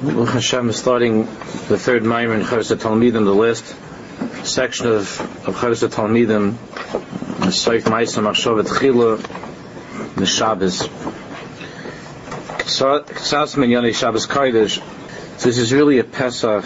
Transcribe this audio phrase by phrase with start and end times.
[0.00, 1.26] Hashem is starting
[1.68, 3.76] the third Maimer in Chosat Talmidim, the last
[4.46, 6.54] section of, of Chosat Talmidim,
[7.50, 10.88] Soif Maisa Machshavet Chila, the Shabbos.
[12.64, 14.82] Ksas Minyani Shabbos Kodesh.
[15.42, 16.64] This is really a Pesach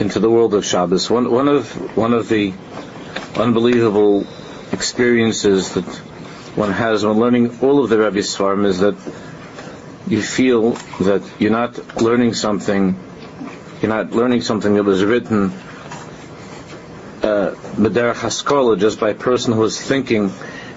[0.00, 1.10] into the world of Shabbos.
[1.10, 2.54] One, one of one of the
[3.36, 4.26] unbelievable
[4.72, 5.84] experiences that
[6.56, 8.96] one has when learning all of the Rebbe Svarim is that
[10.06, 12.98] you feel that you're not learning something,
[13.80, 15.52] you're not learning something that was written
[17.26, 20.32] B'derech uh, just by a person who was thinking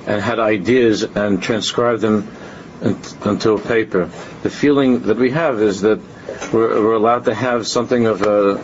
[0.08, 2.28] and had ideas and transcribed them
[2.82, 4.10] into a paper.
[4.42, 6.00] The feeling that we have is that
[6.54, 8.64] we're, we're allowed to have something of a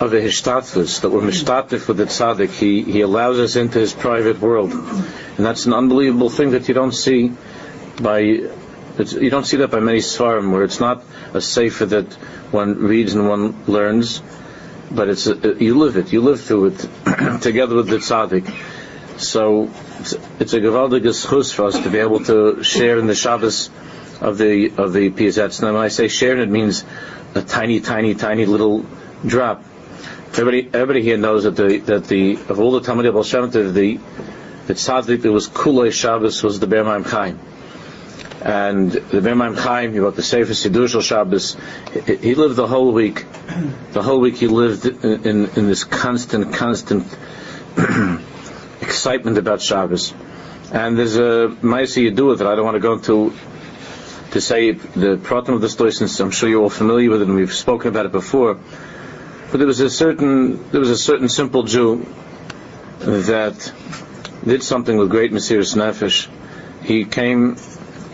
[0.00, 2.50] of a hishtatus, that we're mishtatif with the tzaddik.
[2.50, 4.72] He, he allows us into his private world.
[4.72, 7.32] And that's an unbelievable thing that you don't see
[8.02, 8.50] by,
[8.98, 12.12] you don't see that by many svarim, where it's not a sefer that
[12.52, 14.22] one reads and one learns,
[14.90, 16.78] but it's a, you live it, you live through it
[17.40, 18.52] together with the tzaddik.
[19.18, 19.70] So
[20.00, 23.70] it's, it's a gewaldiges chus for us to be able to share in the Shabbos
[24.20, 25.62] of the of the Piyazetz.
[25.62, 26.84] Now, when I say share, it means
[27.34, 28.86] a tiny, tiny, tiny little
[29.26, 29.64] drop.
[30.32, 34.00] Everybody, everybody here knows that the that the of all the Talmud Baal the
[34.66, 37.38] the tzaddik that was Kulei Shabbos was the Ber Chaim.
[38.44, 41.56] And the Ber Chaim, he wrote the Sefer Shal Shabbos.
[42.04, 43.24] He, lived the whole week.
[43.92, 47.06] The whole week he lived in, in, in this constant, constant
[48.82, 50.12] excitement about Shabbos.
[50.70, 52.46] And there's a Maisa you do with it.
[52.46, 53.32] I don't want to go into
[54.32, 57.28] to say the problem of the story since I'm sure you're all familiar with it
[57.28, 58.58] and we've spoken about it before.
[59.50, 62.04] But there was a certain there was a certain simple Jew
[62.98, 63.72] that
[64.44, 66.28] did something with great Mesiris Nefesh.
[66.82, 67.56] He came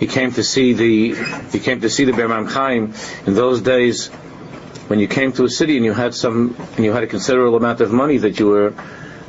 [0.00, 1.14] he came to see the
[1.52, 2.94] he came to see the Ber Chaim
[3.26, 4.08] in those days
[4.88, 7.56] when you came to a city and you had some and you had a considerable
[7.56, 8.74] amount of money that you were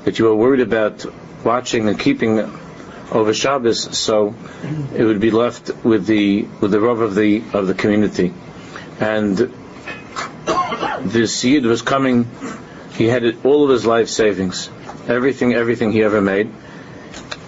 [0.05, 1.05] that you were worried about
[1.43, 2.39] watching and keeping
[3.11, 4.33] over Shabbos, so
[4.95, 8.33] it would be left with the with the rub of the of the community,
[8.99, 9.53] and
[11.01, 12.29] this Yid was coming,
[12.93, 14.69] he had all of his life savings,
[15.07, 16.51] everything, everything he ever made.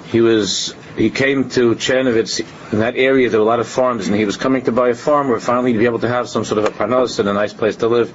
[0.07, 4.07] He was, he came to Chernovitz, in that area there were a lot of farms,
[4.07, 6.29] and he was coming to buy a farm where finally to be able to have
[6.29, 8.13] some sort of a panos and a nice place to live.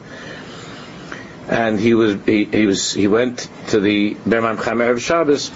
[1.49, 5.51] And he was, he, he was, he went to the Be'er Mayim Chaim Erev Shabbos,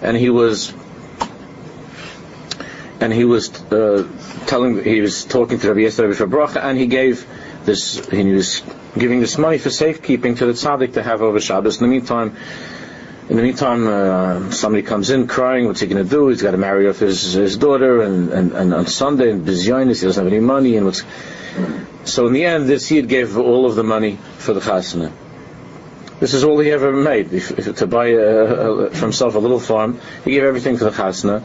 [0.00, 0.72] and he was,
[3.00, 4.08] and he was uh,
[4.46, 7.26] telling, he was talking to Rabbi Yisrael Rabbi Bracha, and he gave
[7.64, 8.62] this, he was
[8.96, 11.80] giving this money for safekeeping to the tzaddik to have over Shabbos.
[11.80, 12.36] In the meantime,
[13.28, 16.28] in the meantime, uh, somebody comes in crying, what's he going to do?
[16.28, 20.00] He's got to marry off his, his daughter, and, and, and on Sunday, and Bizyonis,
[20.00, 21.02] he doesn't have any money, and what's...
[22.04, 25.10] So in the end, this Yid gave all of the money for the chasana.
[26.20, 27.32] This is all he ever made.
[27.32, 30.84] If, if, to buy a, a, for himself a little farm, he gave everything for
[30.84, 31.42] the chasana.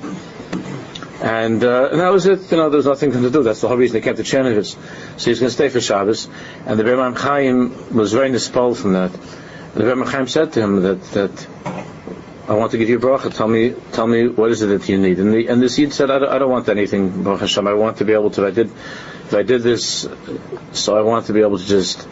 [1.21, 2.51] And, uh, and that was it.
[2.51, 3.43] You know, there was nothing to do.
[3.43, 4.77] That's the whole reason they kept the Chernovitz.
[5.17, 6.29] So he's going to stay for Shabbos.
[6.65, 9.11] And the Rebbe Chaim was very dispelled from that.
[9.75, 11.47] The Rebbe Chaim said to him that, that
[12.47, 13.33] I want to give you bracha.
[13.33, 15.19] Tell me, tell me what is it that you need.
[15.19, 17.67] And the, and the Yid said, I don't, I don't want anything, Baruch Hashem.
[17.67, 20.07] I want to be able to, I did, if I did this,
[20.71, 22.07] so I want to be able to just,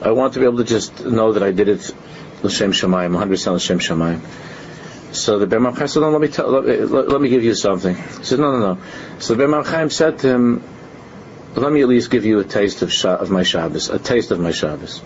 [0.00, 1.94] I want to be able to just know that I did it
[2.44, 4.20] L'Shem Shemayim, 100% L'Shem Shemayim.
[5.12, 7.42] So the Be'er Mayim Chaim said, no, let me, tell, let, let, let, me give
[7.42, 7.96] you something.
[7.96, 8.82] He said, no, no, no.
[9.18, 10.62] So the Be'er Mayim Chaim said to him,
[11.56, 14.30] let me at least give you a taste of, Sha- of my Shabbos, a taste
[14.30, 15.02] of my Shabbos.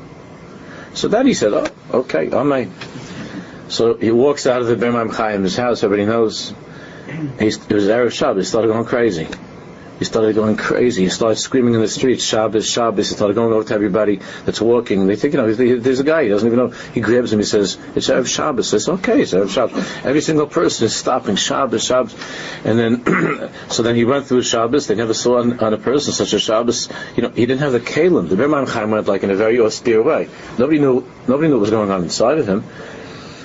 [0.98, 2.74] So then he said, oh, okay, amen.
[3.68, 6.52] So he walks out of the Be'er Mayim Chaim's house, everybody knows.
[7.38, 9.28] He's, it was Erev Shabbos, he started going crazy.
[9.98, 11.04] He started going crazy.
[11.04, 13.08] He started screaming in the streets, Shabbos, Shabbos.
[13.08, 15.06] He started going over to everybody that's walking.
[15.06, 16.24] They think, you know, there's a guy.
[16.24, 16.68] He doesn't even know.
[16.68, 17.40] He grabs him.
[17.40, 18.72] He says, it's Erev Shabbos.
[18.72, 19.22] It's okay.
[19.22, 19.76] It's Erev Shabbos.
[20.04, 22.14] Every single person is stopping Shabbos, Shabbos.
[22.64, 24.86] And then, so then he went through Shabbos.
[24.86, 26.88] They never saw on, on, a person such a Shabbos.
[27.16, 28.28] You know, he didn't have the kalim.
[28.28, 30.28] The Be'er Mayim Chaim went like in a very austere way.
[30.58, 32.64] Nobody knew, nobody knew what was going on inside of him.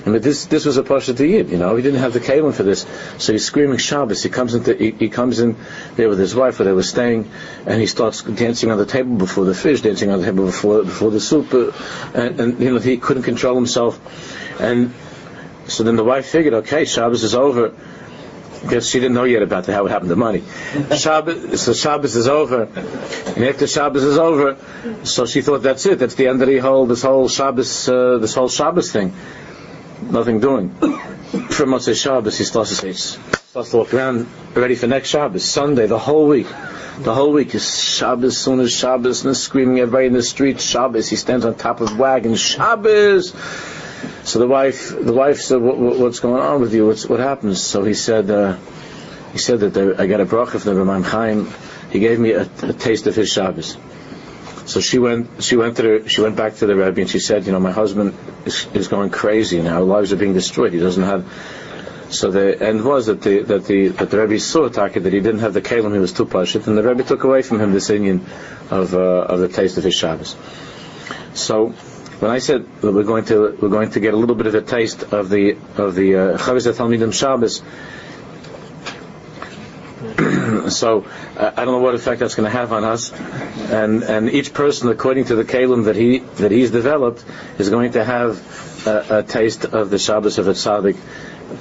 [0.06, 1.76] I mean, this this was a pasha to Yid, you know.
[1.76, 2.84] He didn't have the kalim for this,
[3.16, 4.22] so he's screaming Shabbos.
[4.22, 5.56] He comes into he, he, comes in
[5.96, 7.30] there with his wife where they were staying,
[7.66, 10.82] and he starts dancing on the table before the fish, dancing on the table before
[10.82, 11.72] before the soup, uh,
[12.12, 13.98] and, and you know he couldn't control himself,
[14.60, 14.92] and
[15.68, 17.74] so then the wife figured, okay, Shabbos is over.
[18.60, 20.42] Because she didn't know yet about the, how it happened to money.
[20.96, 24.56] Shabbos, so Shabbos is over, and after Shabbos is over,
[25.02, 25.98] so she thought that's it.
[25.98, 29.12] That's the end of the whole this whole Shabbos uh, this whole Shabbos thing
[30.10, 30.70] nothing doing.
[30.70, 35.44] For Motzei Shabbos, he starts to say, starts to walk around ready for next Shabbos,
[35.44, 36.46] Sunday, the whole week.
[36.98, 41.08] the whole week is Shabbos, soon as Shabbos, and screaming everybody in the street, Shabbos.
[41.08, 43.34] He stands on top of the wagon, Shabbos.
[44.22, 46.86] So the wife, the wife said, what, what, "What's going on with you?
[46.86, 48.56] What's, what happens?" So he said, uh,
[49.32, 51.52] "He said that I got a bracha from the Ramam Chaim.
[51.90, 53.76] He gave me a, a, taste of his Shabbos."
[54.66, 57.18] So she went, she went to the, she went back to the Rebbe and she
[57.18, 58.14] said, "You know, my husband
[58.46, 59.82] is, is going crazy now.
[59.82, 60.72] Lives are being destroyed.
[60.72, 61.26] He doesn't have."
[62.10, 65.20] So the end was that the that the that the Rebbe saw Taka that he
[65.20, 67.72] didn't have the kalim, he was too pashit, and the Rebbe took away from him
[67.72, 68.24] this Indian
[68.70, 70.36] of uh, of the taste of his Shabbos.
[71.34, 71.74] So
[72.20, 74.54] when I said that we're going to we're going to get a little bit of
[74.54, 77.62] a taste of the of the uh, Chavis Talmidim Shabbos.
[80.68, 81.06] so
[81.36, 84.54] uh, I don't know what effect that's going to have on us, and and each
[84.54, 87.24] person, according to the kalim that he that he's developed,
[87.58, 90.96] is going to have a, a taste of the Shabbos of a tzaddik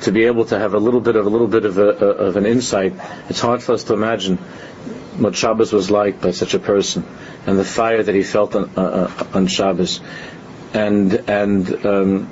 [0.01, 2.35] to be able to have a little bit of a little bit of, a, of
[2.37, 2.93] an insight.
[3.29, 4.37] It's hard for us to imagine
[5.17, 7.05] what Shabbos was like by such a person,
[7.47, 8.81] and the fire that he felt on, uh,
[9.19, 9.99] uh on Shabbos,
[10.73, 12.29] and and um,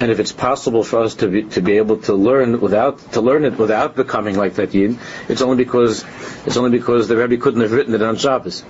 [0.00, 3.20] and if it's possible for us to be to be able to learn without to
[3.20, 4.98] learn it without becoming like that yid,
[5.28, 6.04] it's only because
[6.46, 8.64] it's only because the Rebbe couldn't have written it on Shabbos.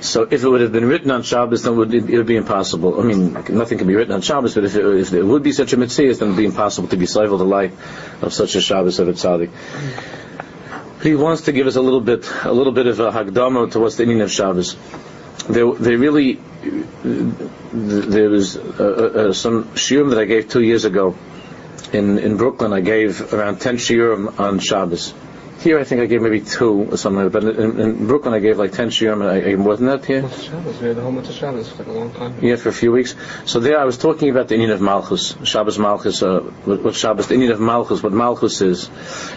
[0.00, 2.36] So if it would have been written on Shabbos, then it would, it would be
[2.36, 3.00] impossible.
[3.00, 5.52] I mean, nothing can be written on Shabbos, but if it, if it would be
[5.52, 7.72] such a mitzvah, then it would be impossible to be civil the life
[8.20, 9.50] of such a Shabbos of a tzaddik.
[11.04, 13.80] He wants to give us a little bit, a little bit of a hagdama to
[13.80, 14.76] what's the meaning of Shabbos.
[15.48, 16.38] They, they really,
[17.72, 18.60] there was uh,
[19.30, 21.16] uh, some shiurim that I gave two years ago
[21.92, 22.72] in, in Brooklyn.
[22.72, 25.14] I gave around 10 shiurim on Shabbos.
[25.62, 27.44] Here, I think I gave maybe two or something like that.
[27.44, 29.24] But in, in Brooklyn, I gave like ten shiurim.
[29.24, 30.28] I, I wasn't that here.
[30.28, 30.80] Shabbos.
[30.80, 32.34] We had the whole month of Shabbos for like a long time.
[32.42, 33.14] Yeah, for a few weeks.
[33.44, 36.20] So there, I was talking about the Indian of Malchus, Shabbos Malchus.
[36.20, 38.90] Uh, what, what Shabbos, the Indian of Malchus, what Malchus is.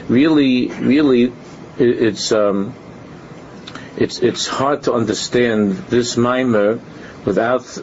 [0.10, 1.31] Really, really, it,
[1.78, 2.74] it's um,
[3.97, 6.80] it's it's hard to understand this mimer
[7.25, 7.77] without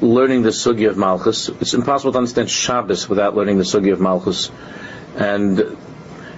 [0.00, 1.48] learning the sugi of Malchus.
[1.48, 4.50] It's impossible to understand Shabbos without learning the sugi of Malchus,
[5.16, 5.76] and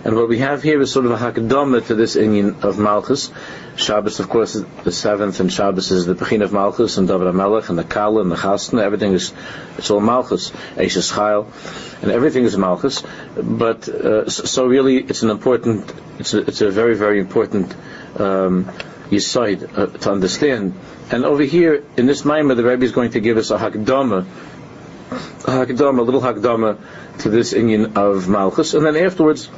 [0.03, 3.31] and what we have here is sort of a hakdama to this inyan of Malchus.
[3.77, 7.35] Shabbos, of course, is the seventh, and Shabbos is the Pechin of Malchus, and David
[7.35, 9.33] Melech, and the Kala, and the Chasna, everything is,
[9.77, 10.51] it's all Malchus.
[10.77, 11.47] Eishes Chayil,
[12.03, 13.03] and everything is Malchus.
[13.37, 17.75] But, uh, so really, it's an important, it's a, it's a very, very important,
[18.21, 18.65] um,
[19.11, 20.75] Yisoid uh, to understand.
[21.11, 24.25] And over here, in this Maimah, the Rebbe is going to give us a Hakdama,
[25.11, 26.79] a Hakdama, a little Hakdama
[27.21, 29.51] to this inyan of Malchus, and then afterwards,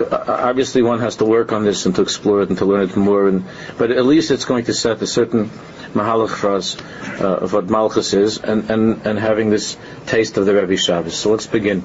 [0.00, 2.96] obviously one has to work on this and to explore it and to learn it
[2.96, 3.28] more.
[3.28, 3.44] And,
[3.76, 5.50] but at least it's going to set a certain
[5.94, 6.76] mahalach for us
[7.20, 11.16] uh, of what Malchus is and, and, and having this taste of the Rebbe Shabbos.
[11.16, 11.82] So let's begin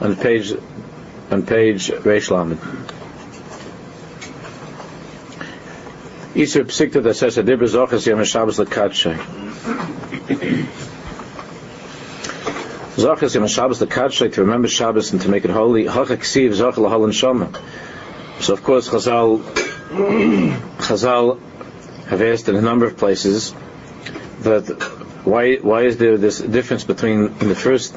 [0.00, 0.54] on page
[1.30, 2.99] on page Reish Lamed.
[6.34, 9.16] Isur Psikta that says Adibra Zochas Yom Shabbos Lekatshay.
[12.94, 15.86] Zachas Yom Shabbos the Kadshay to remember Shabbos and to make it holy.
[15.86, 17.50] Hachak Ksiv Zachal Lahal Shama.
[18.38, 19.40] So of course Chazal
[20.78, 21.40] Chazal
[22.06, 23.52] have asked in a number of places
[24.42, 24.68] that
[25.24, 27.96] why why is there this difference between in the first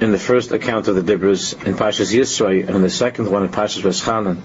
[0.00, 3.50] in the first account of the Dibras in Pashas Yisroi and the second one in
[3.50, 4.40] Pashas Veschanan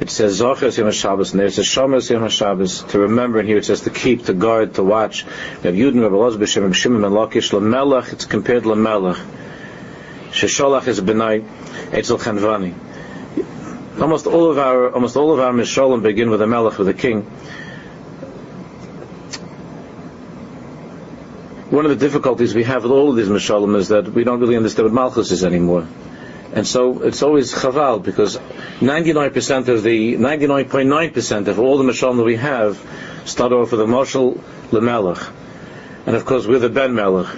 [0.00, 3.58] it says Zochas Yom Shabbos, and there's a Shomas Yom Shabbos to remember, and here
[3.58, 5.22] it says to keep, to guard, to watch.
[5.62, 9.22] Have Yudin, Rabbi Loz, B'Shem, and Shimon, and Lakish, Lamelech, it's compared to Lamelech.
[10.30, 11.44] Shesholach is Benai,
[11.92, 12.74] Etzel Chanvani.
[14.00, 16.94] Almost all of our, almost all of our Mishalim begin with a Melech, with a
[16.94, 17.22] king.
[21.68, 24.40] One of the difficulties we have with all of these Mishalim is that we don't
[24.40, 25.86] really understand what Malchus is anymore.
[26.52, 28.36] And so it's always chaval because
[28.80, 32.80] 99% of the 99.9% of all the mashal that we have
[33.24, 34.40] start off with a mashal
[34.70, 35.32] lemelech,
[36.06, 37.28] and of course we're the ben melech,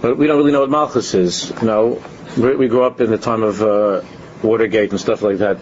[0.00, 1.52] but we don't really know what malchus is.
[1.60, 2.02] You know,
[2.36, 4.02] we grew up in the time of uh,
[4.42, 5.58] Watergate and stuff like that.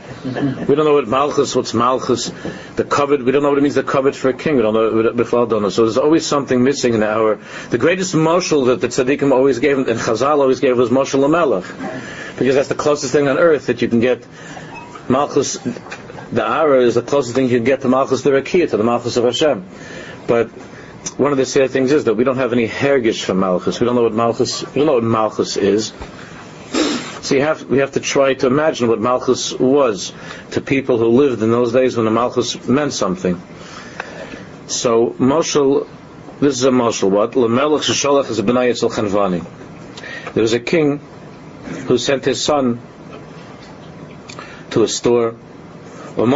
[0.68, 2.30] We don't know what Malchus, what's Malchus,
[2.76, 4.75] the covet, we don't know what it means, the covet for a king, we don't
[4.75, 5.68] know, we don't know.
[5.68, 9.78] So there's always something missing in our, the greatest moshel that the tzaddikim always gave,
[9.78, 11.64] and Chazal always gave was moshel Melech.
[12.38, 14.25] Because that's the closest thing on earth that you can get
[15.08, 15.54] Malchus,
[16.32, 18.85] the Ara is the closest thing you can get to Malchus the Rakia, to the
[18.85, 19.66] Malchus of Hashem.
[20.26, 20.50] But
[21.16, 23.80] one of the sad things is that we don't have any hergish from Malchus.
[23.80, 25.92] We don't know what Malchus, we don't know what Malchus is.
[27.22, 30.12] So you have, we have to try to imagine what Malchus was
[30.52, 33.40] to people who lived in those days when the Malchus meant something.
[34.66, 35.88] So Moshel,
[36.40, 37.32] this is a Moshel, what?
[37.32, 39.44] Lemelech Shesholach is a B'nai Yitzel Chanvani.
[40.34, 41.00] There was a king
[41.87, 42.80] who sent his son
[44.70, 45.34] to a store
[46.18, 46.34] And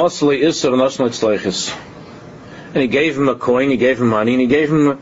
[2.77, 4.99] he gave him a coin, he gave him money, and he gave him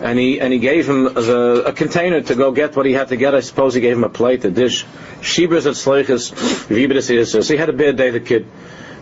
[0.00, 1.20] and he and he gave him a,
[1.66, 3.34] a, container to go get what he had to get.
[3.34, 4.84] I suppose he gave him a plate, a dish.
[5.20, 8.46] Shibras at Sleichas, he had a bad day, the kid.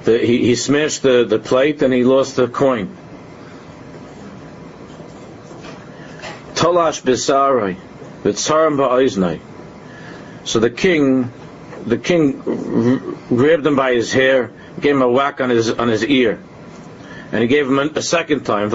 [0.04, 2.96] The, he, he smashed the, the plate and he lost the coin.
[6.54, 7.76] Tolash Bisarai,
[8.22, 9.40] Vitzarim Ba'oiznai.
[10.44, 11.32] So the king,
[11.86, 12.40] the king
[13.28, 16.42] grabbed him by his hair, gave him a whack on his on his ear
[17.32, 18.68] and he gave him a, second time.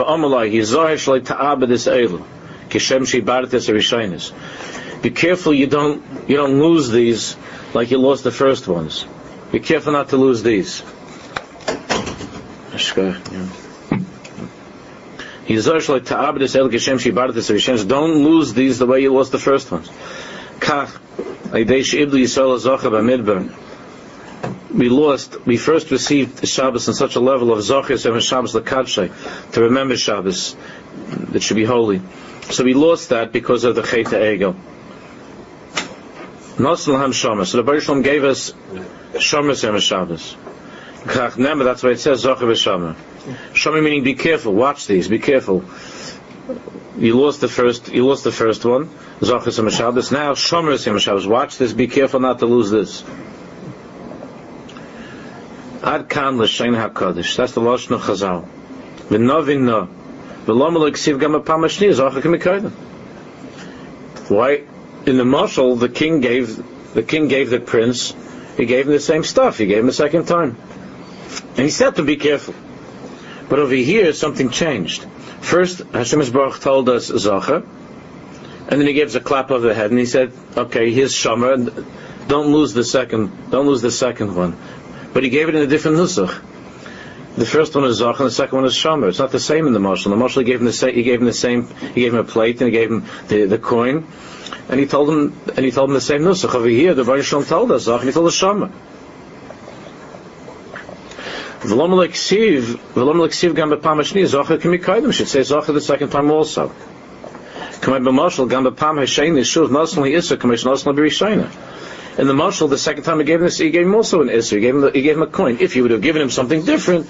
[5.02, 7.38] Be careful you don't you don't lose these
[7.74, 9.06] like you lost the first ones.
[9.52, 10.82] Be careful not to lose these.
[17.86, 19.90] Don't lose these the way you lost the first ones
[24.74, 29.52] we lost, we first received Shabbos on such a level of Zochis and Shabbos Lakadshay,
[29.54, 30.56] to remember Shabbos,
[31.32, 32.02] that should be holy.
[32.50, 34.56] So we lost that because of the Cheta Ego.
[36.58, 38.54] Nosl Ham So the Baruch gave us
[39.14, 40.36] Shomer and Shabbos.
[41.38, 42.96] Remember, that's why it says Zocher v'Shomer.
[43.54, 45.64] Shomer meaning be careful, watch these, be careful.
[46.98, 50.12] You lost the first, you lost the first one, Zocher and Shabbos.
[50.12, 51.28] Now Shomer and Shabbos.
[51.28, 53.04] Watch this, be careful not to lose this.
[55.88, 56.74] Ad kan l'shein.
[56.74, 58.46] That's the lashon of Chazal.
[62.44, 62.72] Gam.
[64.28, 64.64] Why?
[65.06, 66.62] In the marshal, the king gave
[66.94, 68.14] the king gave the prince.
[68.58, 69.60] He gave him the same stuff.
[69.60, 70.58] He gave him a second time,
[71.52, 72.54] and he said to be careful.
[73.48, 75.06] But over here, something changed.
[75.40, 77.64] First, Hashem Baruch told us Zachar,
[78.68, 81.86] and then he gives a clap of the head, and he said, "Okay, here's Shomer.
[82.28, 83.32] Don't lose the second.
[83.52, 84.58] Don't lose the second one
[85.14, 86.42] but he gave it in a different nusach.
[87.38, 89.10] The first one is Zach and the second one is Shomer.
[89.10, 90.10] It's not the same in the marshal.
[90.10, 90.96] The marshal gave him the same.
[90.96, 91.68] He gave him the same.
[91.94, 94.08] He gave him a plate and he gave him the, the coin,
[94.70, 96.56] and he told him and he told him the same nusach.
[96.56, 98.72] Over here, the Baruch Shalom told us Zach and he told us Shomer.
[101.60, 106.32] V'lom leksiv, v'lom leksiv gam b'pam hashni, be kaidem, should say Zocher the second time
[106.32, 106.70] also.
[107.82, 111.52] Kamei b'mashal gam b'pam hasheni, shuv nasan li issa, kamei nasan li b'rishayna.
[112.18, 114.30] And the marshal, the second time he gave him this, he gave him also an
[114.30, 114.54] isser.
[114.54, 115.58] He gave him, he gave him a coin.
[115.60, 117.06] If he would have given him something different,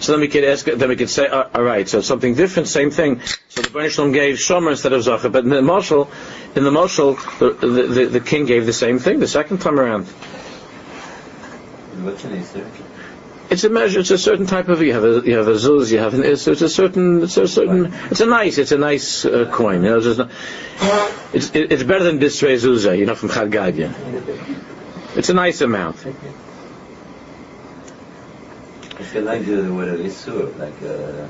[0.00, 2.68] so then we could ask, then we could say, uh, all right, so something different,
[2.68, 3.22] same thing.
[3.48, 6.10] So the Baruch gave Shomer instead of Zachar, but in the marshal,
[6.54, 9.80] in the marshal, the, the, the, the, king gave the same thing the second time
[9.80, 10.04] around.
[12.04, 12.89] What's an isser?
[13.50, 14.00] It's a measure.
[14.00, 14.80] It's a certain type of.
[14.80, 15.90] You have a you have a zuz.
[15.90, 16.46] You have an is.
[16.46, 17.24] It's a certain.
[17.24, 17.92] It's a certain.
[18.10, 18.58] It's a nice.
[18.58, 19.82] It's a nice uh, coin.
[19.82, 20.30] You know, it's, not,
[21.32, 22.96] it's, it's better than bisrei zuzah.
[22.96, 23.52] You know, from Chad
[25.16, 25.96] It's a nice amount.
[29.00, 30.80] It's like the word isur, like.
[30.82, 31.26] Uh,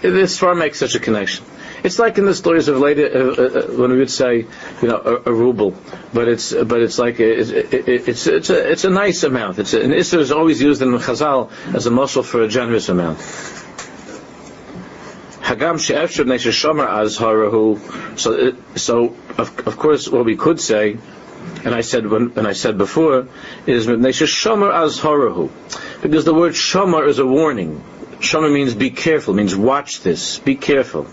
[0.00, 1.44] this far makes such a connection.
[1.84, 4.46] It's like in the stories of later uh, uh, uh, when we would say,
[4.82, 5.74] you know, a, a, ruble,
[6.14, 9.58] but it's but it's like a, it's it's it's a it's a nice amount.
[9.58, 12.88] It's a, an isser is always used in Chazal as a muscle for a generous
[12.88, 13.18] amount.
[15.40, 18.18] Hagam az harahu.
[18.18, 20.98] So so of, of course what we could say,
[21.64, 23.26] and I said when and I said before
[23.66, 25.50] is shomer az harahu,
[26.00, 27.82] because the word shomer is a warning.
[28.20, 31.08] Shomer means be careful, means watch this, be careful.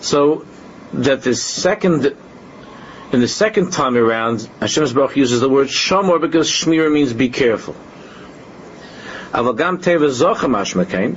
[0.00, 0.46] So
[0.92, 2.16] that the second
[3.10, 7.30] in the second time around, Hashem Baruch uses the word shamor because shmira means be
[7.30, 7.74] careful.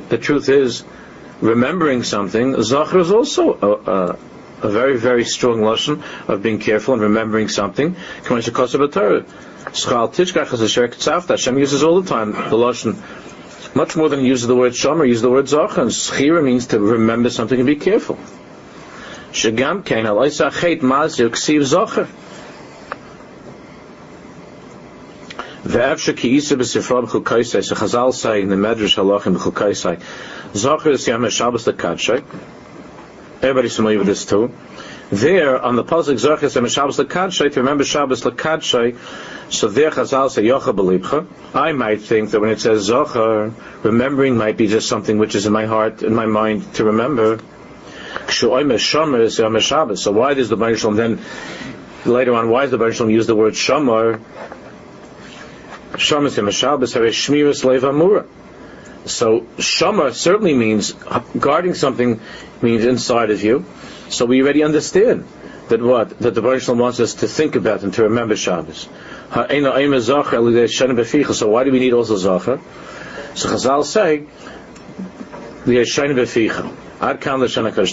[0.10, 0.84] The truth is,
[1.42, 4.18] remembering something, zachar is also a, a,
[4.62, 7.96] a, very, very strong lesson of being careful and remembering something.
[11.28, 13.02] Hashem uses all the time the lesson
[13.74, 15.78] much more than use the word shomer, use the word zocha.
[15.78, 18.18] And schira means to remember something and be careful.
[19.32, 22.08] Shagam kain alaisa chet mazir ksiv zocher.
[25.64, 27.64] Ve'efshe ki isa b'sifra b'chukaisai.
[27.64, 30.02] So Chazal say in the Medrash halachim b'chukaisai.
[30.54, 32.24] Zocher is yam Shabbos l'kadshay.
[33.38, 34.52] Everybody's familiar with this too.
[35.12, 38.98] There, on the Pasuk Zocher is yam Shabbos l'kadshay, to remember Shabbos l'kadshay,
[39.52, 41.28] so there Chazal say Yocha.
[41.54, 43.54] I might think that when it says Zochar,
[43.84, 47.40] remembering might be just something which is in my heart, in my mind to remember.
[48.30, 51.20] So why does the Baruch then
[52.06, 52.50] later on?
[52.50, 54.22] Why does the Baruch use the word Shamar?
[55.94, 57.84] Shamas Shabbos have a Shmiras Lev
[59.10, 60.94] So Shamar certainly means
[61.38, 62.22] guarding something
[62.62, 63.66] means inside of you.
[64.08, 65.26] So we already understand
[65.68, 66.18] that what?
[66.20, 68.88] That the Baruch Shalom wants us to think about and to remember Shabbos.
[69.34, 69.48] So
[71.48, 72.60] why do we need also Zachar?
[73.34, 74.26] So Chazal say,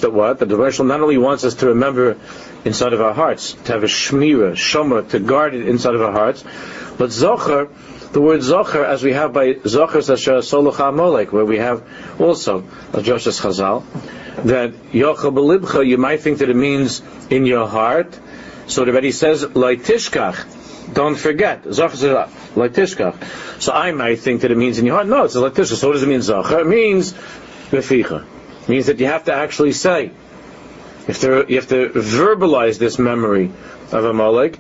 [0.01, 0.39] that what?
[0.39, 2.17] The Baruch not only wants us to remember
[2.65, 6.13] inside of our hearts, to have a shmira, shomer, to guard it inside of our
[6.13, 6.43] hearts,
[6.99, 7.71] but Zochar,
[8.13, 11.85] the word Zochar, as we have by Zochar Sasha Solocha Molek, where we have
[12.19, 13.85] also a Josh's Chazal,
[14.45, 18.19] that Yochel Belibcha, you might think that it means in your heart.
[18.67, 20.58] So the Rebbe says, Laitishkach,
[20.93, 21.65] don't forget.
[21.65, 23.61] Zochar says, Laitishkach.
[23.63, 25.07] So I might think that it means in your heart.
[25.07, 25.77] No, it's a Laitishkach.
[25.77, 26.61] So what does it mean, Zochar?
[26.63, 27.13] It means
[27.71, 28.25] Beficha.
[28.63, 30.05] It means that you have to actually say.
[30.05, 30.13] You
[31.07, 33.51] have to, you have to verbalize this memory
[33.93, 34.59] of Amalek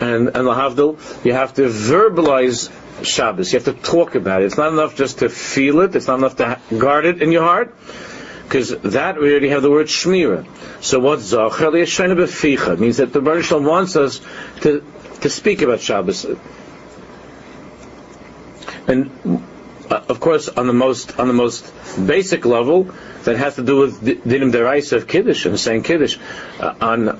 [0.00, 2.70] and and lahavdil, you have to verbalize
[3.04, 3.52] Shabbos.
[3.52, 4.46] You have to talk about it.
[4.46, 5.94] It's not enough just to feel it.
[5.94, 7.74] It's not enough to guard it in your heart,
[8.44, 10.46] because that we already have the word shmira.
[10.82, 14.20] So what's zachar beficha means that the Baruch wants us
[14.62, 14.84] to
[15.20, 16.26] to speak about Shabbos.
[18.86, 19.10] And
[19.90, 21.72] uh, of course, on the most on the most
[22.06, 22.90] basic level,
[23.24, 26.18] that has to do with dinim deraisa of kiddush and saying kiddush.
[26.58, 27.18] Uh, on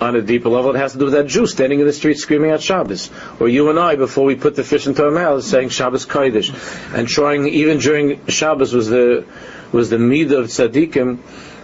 [0.00, 2.18] on a deeper level, it has to do with that Jew standing in the street
[2.18, 3.10] screaming out Shabbos.
[3.40, 6.52] Or you and I, before we put the fish into our mouths, saying Shabbos Kodesh.
[6.94, 9.24] And trying, even during Shabbos was the,
[9.72, 11.18] was the need of tzaddikim,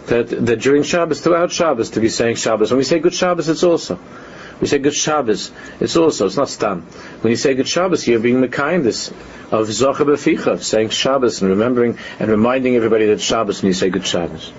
[0.06, 2.70] that, that during Shabbos, throughout Shabbos, to be saying Shabbos.
[2.70, 3.98] When we say good Shabbos, it's also.
[4.62, 5.50] We say good Shabbos,
[5.80, 6.82] it's also, it's not stam.
[7.22, 9.08] When you say good Shabbos, you're being the kindness
[9.50, 13.90] of zocher Beficha, saying Shabbos and remembering and reminding everybody that Shabbos when you say
[13.90, 14.52] good Shabbos.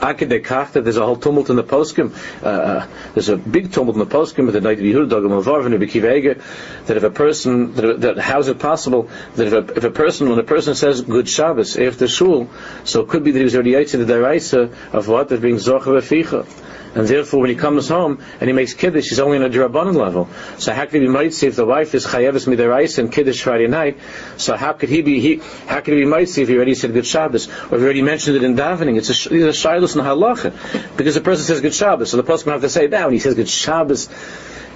[0.00, 2.14] Akadekach, that there's a whole tumult in the poskim.
[2.42, 5.66] Uh, uh, there's a big tumult in the poskim with the Noda B'Yehuda, Dogam Avarv,
[5.66, 9.84] and that if a person, that, that how is it possible that if a, if
[9.84, 12.48] a person, when a person says good Shabbos after the shul,
[12.84, 15.30] so it could be that he was already out the deraisa of what?
[15.30, 16.46] Of being Zocha Beficha.
[16.94, 19.96] And therefore, when he comes home and he makes kiddush, he's only on a drabanan
[19.96, 20.28] level.
[20.58, 23.66] So how could he be mitzi if the wife is chayeves midaraisa and kiddush Friday
[23.66, 23.98] night?
[24.36, 25.18] So how could he be?
[25.20, 27.84] He, how could he be mitzi if he already said good Shabbos or if he
[27.84, 28.98] already mentioned it in davening?
[28.98, 32.22] It's a, it's a shilus and halacha because the person says good Shabbos, so the
[32.22, 34.10] person have to say that when he says good Shabbos,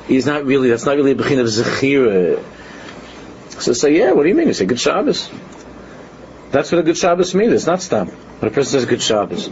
[0.09, 0.71] he's not really.
[0.71, 2.43] That's not really a bechin of zechira.
[3.61, 4.49] So say, yeah, what do you mean?
[4.49, 5.31] You say good Shabbos.
[6.51, 7.53] That's what a good Shabbos means.
[7.53, 8.09] It's not stop.
[8.09, 9.51] When a person says good Shabbos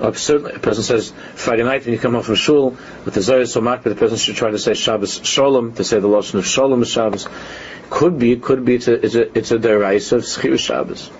[0.00, 3.60] a person says Friday night when you come home from shul with the Zohar so
[3.60, 6.46] much, but the person should try to say Shabbos Shalom, to say the lashon of
[6.46, 7.28] Shalom is Shabbos.
[7.90, 11.10] Could be, could be, it's a, it's a, it's a derais of Schir Shabbos.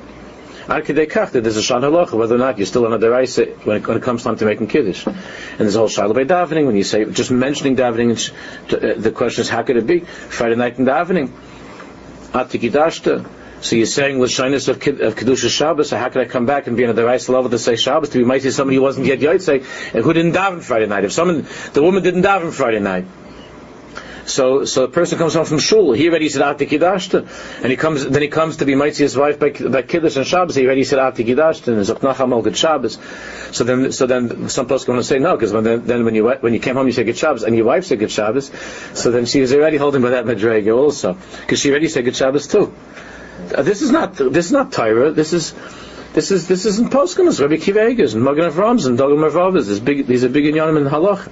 [0.66, 3.78] Arkidekach, that there's a shan halacha, whether or not you're still on a deraisa when
[3.78, 5.04] it, when it comes time to making kiddush.
[5.04, 5.16] And
[5.58, 8.32] there's a whole shiloh by davening, when you say, just mentioning davening,
[8.72, 10.00] uh, the question is, how could it be?
[10.00, 11.32] Friday night in davening.
[12.32, 13.28] Atikidashta.
[13.60, 16.66] So you're saying with shyness of, of kedusha Shabbos, so how can I come back
[16.66, 19.20] and be the right level to say Shabbos to be mighty somebody who wasn't yet
[19.20, 21.04] Yotzei and who didn't daven Friday night?
[21.04, 23.04] If someone, the woman didn't daven Friday night,
[24.24, 25.92] so so the person comes home from shul.
[25.92, 27.26] He already said Ati Kidashta,
[27.62, 30.26] and he comes then he comes to be mighty his wife by, by Kiddush and
[30.26, 30.54] Shabbos.
[30.54, 32.98] He already said Ati Kidashta and Zoknacham al Good Shabbos.
[33.52, 36.28] So then so then some people going to say no because then, then when you
[36.28, 38.50] when you came home you said Good Shabbos and your wife said Good Shabbos.
[38.94, 42.16] So then she was already holding by that madrega also because she already said Good
[42.16, 42.72] Shabbos too.
[43.54, 45.12] Uh, this is not this is not Torah.
[45.12, 45.54] This is
[46.12, 47.38] this is this isn't Poskim.
[47.40, 49.68] Rabbi Kiva and Magen Avrams and Dogam Avavas.
[49.68, 51.28] These big these are big in Halach.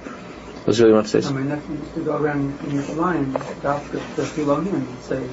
[0.65, 1.27] What's really want to say?
[1.27, 5.23] I mean, that used to go around in the line, stop the, the and say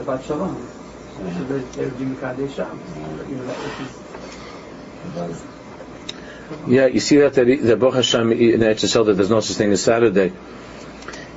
[0.00, 0.68] about Shalom.
[1.16, 2.04] So they, they would be.
[2.04, 3.58] You know, that
[5.28, 5.46] was
[6.66, 9.72] yeah, you see that the, the Baruch Hashem in Eretz that there's no such thing
[9.72, 10.32] as Saturday.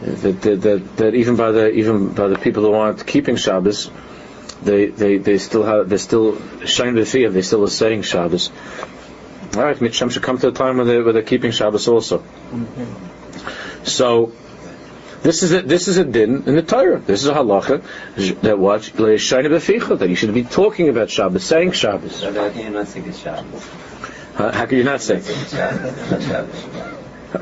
[0.01, 3.89] That, that, that, that even by the even by the people who aren't keeping Shabbos,
[4.65, 8.51] they, they, they still have, they're still shine the fear, they still are saying Shabbos.
[9.56, 12.23] Alright, Mitzvah should come to a time when they're, where they're keeping Shabbos also.
[13.84, 14.34] So,
[15.21, 16.99] this is a, this is a din in the Torah.
[16.99, 17.84] This is a halacha
[18.41, 22.23] that what shine beficha that you should be talking about Shabbos, saying Shabbos.
[22.23, 23.67] how can you not say good Shabbos?
[24.36, 25.21] How can you not say?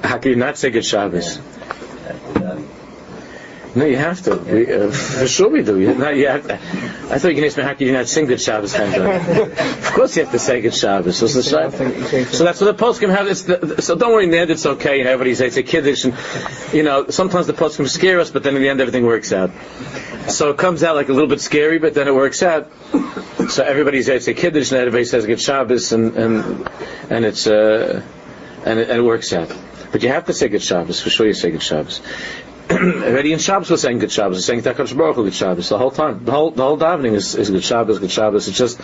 [0.03, 1.39] How can you not say good Shabbos?
[3.75, 4.35] No, you have to.
[4.35, 5.79] We, uh, for sure we do.
[5.79, 6.53] You, not, you have to.
[6.53, 10.15] I thought you can ask me how can you not sing good Shabbos Of course
[10.15, 11.17] you have to say good Shabbos.
[11.17, 11.39] So, so
[12.43, 13.27] that's what the poskim have.
[13.27, 14.99] It's the, so don't worry, in the end it's okay.
[14.99, 16.15] You know, everybody says it's a kiddush, and
[16.71, 19.49] you know sometimes the poskim scare us, but then in the end everything works out.
[20.27, 22.69] So it comes out like a little bit scary, but then it works out.
[23.49, 26.69] So everybody says it's a kiddush, and everybody says good Shabbos, and and
[27.09, 28.03] and it's uh,
[28.65, 29.51] and it, and it works out.
[29.91, 31.25] But you have to say good Shabbos for sure.
[31.25, 32.01] You say good Shabbos.
[33.03, 35.77] already in Shabbos we're saying good Shabbos, we're saying Takadosh Baruch Hu good Shabbos the
[35.77, 36.25] whole time.
[36.25, 38.47] The whole the whole davening is, is good Shabbos, good Shabbos.
[38.47, 38.79] It's just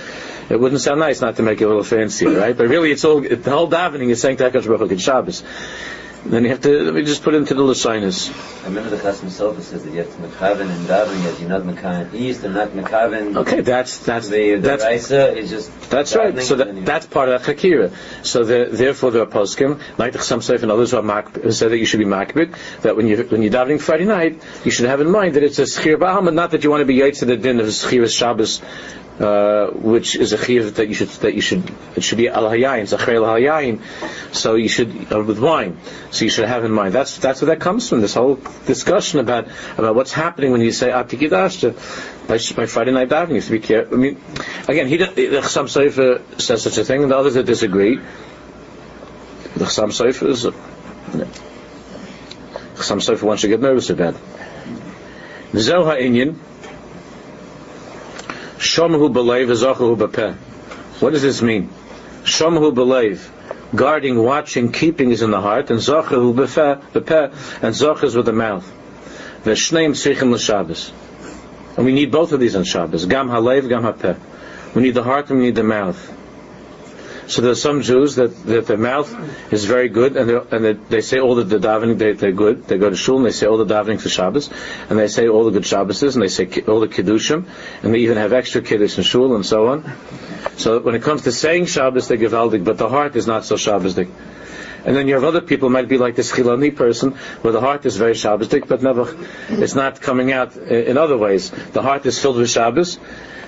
[0.49, 2.55] it wouldn't sound nice not to make it a little fancy, right?
[2.55, 5.43] But really, it's all the whole davening is saying Takadosh Baruch Hu good Shabbos.
[6.25, 8.29] Then you have to let me just put it into the Lashinus.
[8.63, 11.49] I remember the Chasam Sofer says that you have to mekaven and davening as you're
[11.49, 13.37] not mekaven east and not mekaven.
[13.37, 16.37] Okay, that's that's The, the that's Raisa is just That's right.
[16.41, 17.93] So that, that's part of the chakira.
[18.25, 21.35] So the, therefore, there are poskim like the Chassam Sofer and others who are mak,
[21.35, 22.55] who say that you should be makbid.
[22.81, 25.59] That when you when you're davening Friday night, you should have in mind that it's
[25.59, 28.13] a schir ba'alma, not that you want to be yaitz to the din of schir
[28.13, 28.61] Shabbos,
[29.19, 31.63] uh, which is a chiyuv that you should that you should
[31.95, 33.81] it should be al hayayin, zachrei al hayayin.
[34.33, 35.77] So you should uh, with wine.
[36.11, 36.93] So you should have in mind.
[36.93, 38.01] That's that's where that comes from.
[38.01, 43.09] This whole discussion about about what's happening when you say atikidashta by, by Friday night
[43.09, 43.35] davening.
[43.35, 43.95] You to be careful.
[43.95, 44.21] I mean,
[44.67, 47.97] again, he the Chassam Sofer says such a thing, and the others that disagree.
[49.55, 50.45] The Chassam Sofer is.
[52.75, 54.15] Chassam Sofer should get nervous about.
[55.51, 56.37] Zoha Inyan.
[58.59, 60.35] Shomahu belev, Zachahu bepeh.
[61.01, 61.69] What does this mean?
[62.23, 63.25] Shomahu belev,
[63.73, 68.33] guarding, watching, keeping is in the heart, and Zachahu bepeh, and Zach is with the
[68.33, 68.69] mouth.
[69.43, 70.91] Veshneim tzrichim l'Shabbos.
[71.77, 73.05] And we need both of these on Shabbos.
[73.05, 74.19] Gam halev, gam hapeh.
[74.75, 76.18] We need the heart and we need the mouth.
[77.29, 80.73] So there are some Jews that, that their mouth is very good, and, and they,
[80.73, 82.67] they say all the, the davening they, they're good.
[82.67, 84.49] They go to shul and they say all the davening for Shabbos,
[84.89, 87.45] and they say all the good Shabboses, and they say all the kiddushim,
[87.83, 89.93] and they even have extra kiddush in shul and so on.
[90.57, 93.57] So when it comes to saying Shabbos, they're gewaldig, but the heart is not so
[93.57, 94.09] Shabbosdik.
[94.83, 97.11] And then you have other people might be like this Chiloni person,
[97.43, 99.15] where the heart is very Shabbosdik, but never,
[99.49, 101.51] it's not coming out in other ways.
[101.51, 102.97] The heart is filled with Shabbos,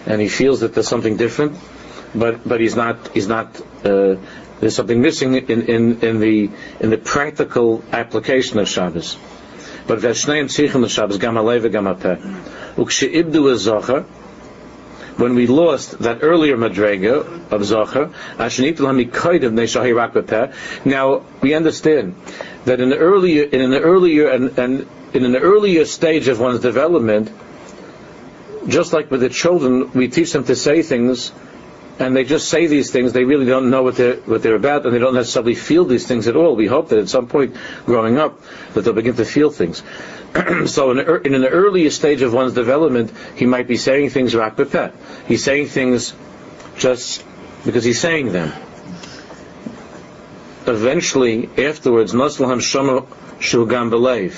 [0.05, 1.57] and he feels that there's something different,
[2.13, 3.59] but but he's not he's not.
[3.85, 4.15] Uh,
[4.59, 9.17] there's something missing in, in, in the in the practical application of Shabbos.
[9.87, 12.17] But v'shneim tzichim Shabbos gam halev gam hapeh.
[12.75, 14.05] Uksheibdu zocher.
[15.17, 20.85] When we lost that earlier madrega of zocher, ashenitul hamikoidim neishahi rak bepeh.
[20.85, 22.15] Now we understand
[22.65, 26.61] that in the earlier in an earlier and, and in an earlier stage of one's
[26.61, 27.31] development,
[28.67, 31.31] just like with the children, we teach them to say things,
[32.01, 33.13] and they just say these things.
[33.13, 36.07] They really don't know what they're what they're about, and they don't necessarily feel these
[36.07, 36.55] things at all.
[36.55, 38.41] We hope that at some point, growing up,
[38.73, 39.83] that they'll begin to feel things.
[40.65, 44.55] so, in, in an earlier stage of one's development, he might be saying things rak
[44.55, 44.91] bepeh.
[45.27, 46.13] He's saying things
[46.77, 47.23] just
[47.65, 48.51] because he's saying them.
[50.65, 53.01] Eventually, afterwards, Naslaham Shama
[53.39, 54.33] Shulgam Belev.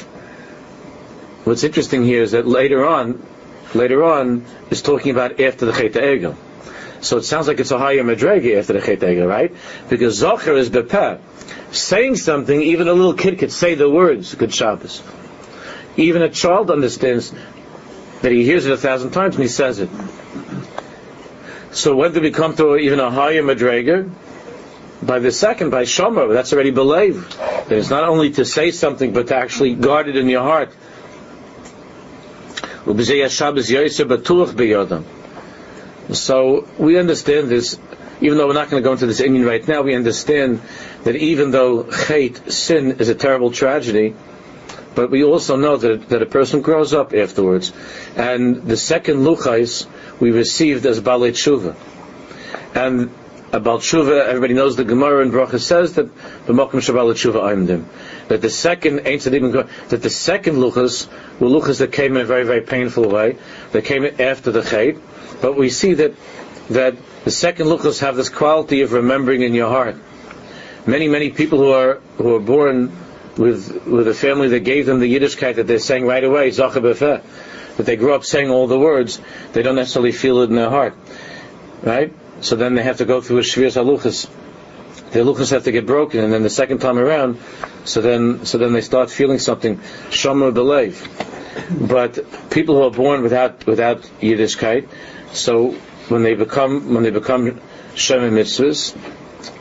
[1.46, 3.26] What's interesting here is that later on,
[3.74, 6.36] later on, is talking about after the Chet Egel.
[7.04, 9.54] So it sounds like it's a higher madrega after the Chet right?
[9.90, 11.20] Because Zocher is Bepeh.
[11.74, 15.04] Saying something, even a little kid could say the words, Good Shabbos.
[15.98, 17.34] Even a child understands
[18.22, 19.90] that he hears it a thousand times and he says it.
[21.72, 24.10] So when do we come to even a higher madrega?
[25.02, 27.38] By the second, by Shomer, that's already believed.
[27.38, 30.72] That it's not only to say something, but to actually guard it in your heart.
[36.14, 37.78] So we understand this,
[38.22, 40.62] even though we're not going to go into this Indian right now, we understand
[41.04, 44.16] that even though chait, sin, is a terrible tragedy,
[44.96, 47.74] but we also know that, that a person grows up afterwards.
[48.16, 49.88] And the second luchais
[50.20, 51.76] we received as Balei Tshuva.
[52.76, 53.10] And
[53.52, 57.86] about Tshuva, everybody knows the Gemara in Bracha says that the Mokum Shabbat Tshuva Aimdim.
[58.28, 61.08] That the second that the second luchas
[61.40, 63.38] were luchas that came in a very, very painful way.
[63.72, 65.00] They came after the chait.
[65.42, 66.14] But we see that
[66.70, 69.96] that the second luchos have this quality of remembering in your heart.
[70.86, 72.92] Many, many people who are who are born
[73.38, 76.82] with with a family that gave them the Yiddishkeit that they're saying right away, Zacha
[76.82, 77.22] Befeh,
[77.78, 79.20] that they grew up saying all the words,
[79.54, 80.96] they don't necessarily feel it in their heart.
[81.82, 82.14] Right?
[82.42, 84.30] So then they have to go through a Shvias Haluchas.
[85.12, 87.40] The Haluchas have to get broken, and then the second time around,
[87.86, 89.78] so then so then they start feeling something,
[90.10, 90.98] Shomer Belev.
[91.88, 94.88] But people who are born without without Yiddishkeit,
[95.34, 95.72] so
[96.10, 97.60] when they become when they become
[97.96, 98.96] Shem mitzvahs,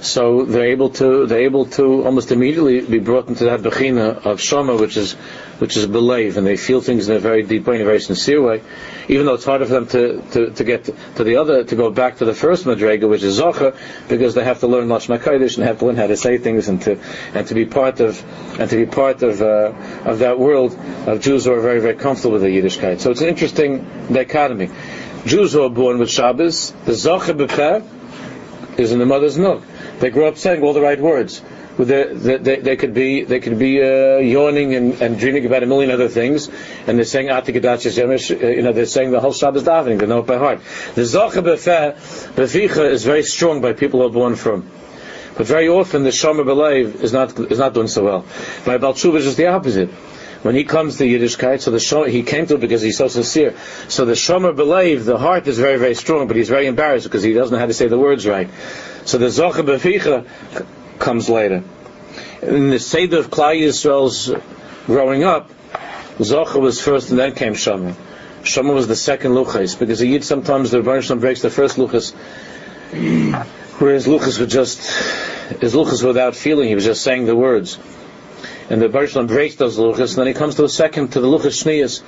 [0.00, 4.40] so they're able to they're able to almost immediately be brought into that bechina of
[4.40, 5.14] shama, which is
[5.58, 8.00] which is believe, and they feel things in a very deep way, in a very
[8.00, 8.60] sincere way.
[9.06, 11.88] Even though it's harder for them to, to, to get to the other, to go
[11.88, 13.76] back to the first madrega, which is zocha,
[14.08, 16.68] because they have to learn lashon hakodesh and have to learn how to say things
[16.68, 16.98] and to
[17.34, 18.20] and to be part of
[18.58, 19.72] and to be part of uh,
[20.04, 23.00] of that world of Jews who are very very comfortable with the Yiddishkeit.
[23.00, 24.70] So it's an interesting dichotomy.
[25.24, 29.62] Jews who are born with Shabbos, the zocha b'peh is in the mother's milk.
[30.00, 31.40] They grow up saying all the right words.
[31.78, 35.66] they, they, they could be they could be uh, yawning and, and dreaming about a
[35.66, 36.48] million other things,
[36.86, 38.30] and they're saying Atikadachis Yemesh.
[38.30, 40.00] Uh, you know, they're saying the whole Shabbos davening.
[40.00, 40.60] They know it by heart.
[40.94, 44.68] The Zocha Beficha is very strong by people who are born from.
[45.36, 48.24] But very often the Shomer Belev is not is not doing so well.
[48.66, 49.88] My Balchuba is just the opposite.
[50.42, 53.06] When he comes to Yiddishkeit, so the Shomer, he came to it because he's so
[53.06, 53.54] sincere.
[53.88, 57.22] So the Shomer Belev, the heart is very very strong, but he's very embarrassed because
[57.22, 58.50] he doesn't know how to say the words right.
[59.04, 60.26] So the Zocha Beficha
[60.98, 61.62] comes later.
[62.42, 64.34] In the Seder of Klai Yisrael's
[64.86, 65.50] growing up,
[66.18, 67.94] Zocha was first and then came Shomer.
[68.42, 72.12] Shomer was the second Luchas, because a Yid sometimes the Rebbe breaks the first Luchas,
[73.78, 74.80] whereas Luchas was just,
[75.60, 77.78] his Luchas without feeling, he was just saying the words.
[78.72, 81.28] And the Rebbe breaks those Luchas, and then he comes to a second, to the
[81.28, 82.02] Luchas Shnias,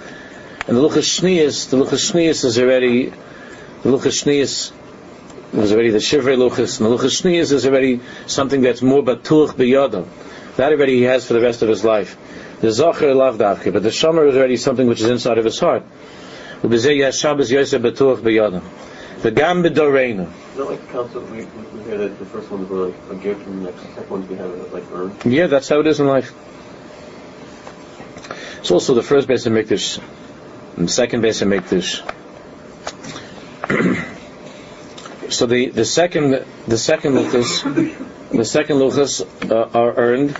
[0.66, 4.72] and the Luchas Shnias, the Luchas Shnias is already, the Luchas Shnias
[5.54, 9.50] there's already the Shivrei Luchas, and the Luchas Shniyas is already something that's more batuch
[9.50, 10.04] biyada.
[10.56, 12.16] That already he has for the rest of his life.
[12.60, 15.60] The Zocher lav davke, but the Shomer is already something which is inside of his
[15.60, 15.84] heart.
[16.62, 18.64] Ubezeh Yashabas Yosef batuch biyada.
[19.22, 20.28] The Gam b'doreinu.
[20.28, 21.20] Is that like council?
[21.22, 24.10] We, we hear that the first ones were like a gift, and the next second
[24.10, 25.24] ones we have it like earned.
[25.24, 26.34] Yeah, that's how it is in life.
[28.64, 29.98] It's also the first base of Mikdash,
[30.78, 32.00] and the second base of Mikdash.
[35.30, 37.62] so the, the second the second luchas
[38.30, 40.34] the second luchas uh, are earned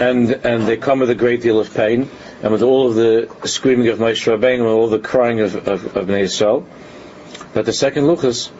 [0.00, 2.08] and and they come with a great deal of pain
[2.42, 5.94] and with all of the screaming of Moshe Rabbeinu and all the crying of of,
[5.94, 6.64] of Bnei Yisrael.
[7.52, 8.50] But the second luchas,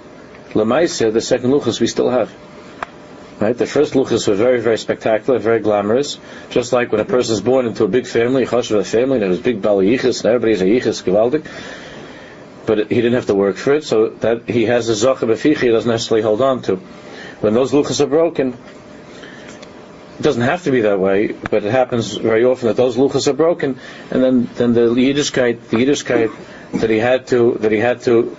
[0.51, 2.31] Lamaisa, the second luchas we still have.
[3.41, 3.57] Right?
[3.57, 6.19] The first luchas were very, very spectacular, very glamorous.
[6.51, 9.41] Just like when a person is born into a big family, a family, and there's
[9.41, 11.47] big bali yichus, and everybody's a yichus gewaldig
[12.67, 15.63] but he didn't have to work for it, so that he has a zocha befichi
[15.63, 16.77] he doesn't necessarily hold on to.
[17.41, 18.57] When those luchas are broken,
[20.19, 23.29] it doesn't have to be that way, but it happens very often that those luchas
[23.29, 23.79] are broken,
[24.11, 26.33] and then, then the Yiddishkeit, the Yiddishkeit
[26.81, 28.37] that he had to that he had to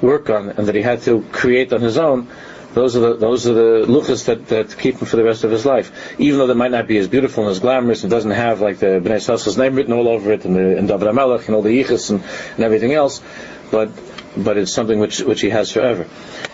[0.00, 2.26] work on and that he had to create on his own
[2.74, 5.50] those are the those are the luchas that, that keep him for the rest of
[5.50, 5.90] his life.
[6.18, 8.78] Even though they might not be as beautiful and as glamorous and doesn't have like
[8.78, 11.62] the Bnei Sassal's name written all over it and the and David HaMelech and all
[11.62, 12.22] the yichus and,
[12.54, 13.22] and everything else,
[13.70, 13.90] but
[14.36, 16.06] but it's something which which he has forever.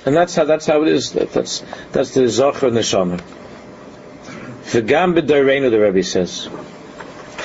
[0.06, 1.12] And that's how that's how it is.
[1.12, 3.20] That, that's that's the Zocher and the Shomer.
[4.64, 6.48] V'gam b'dareinu, the Rebbe says.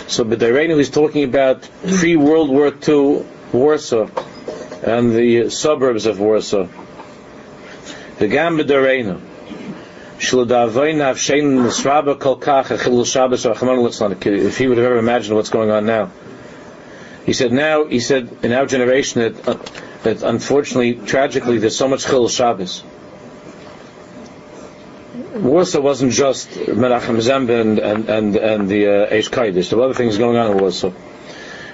[0.07, 4.07] So b'dareinu, he's talking about pre-World War II Warsaw
[4.84, 6.67] and the suburbs of Warsaw.
[8.21, 9.13] וגם בדורנו,
[10.19, 15.36] שלדאבוי נפשנו נשרבה כל כך החילול Shabbos, רחמנו ליצלן, if he would have ever imagined
[15.36, 16.10] what's going on now.
[17.25, 19.57] He said now, he said in our generation that, uh,
[20.03, 22.84] that unfortunately, tragically, there's so much chilul Shabbos.
[25.36, 29.69] Warsaw wasn't just Menachem Zemba and, and, and, and the uh, Eish Kodesh.
[29.69, 30.91] There were other things going on in Warsaw.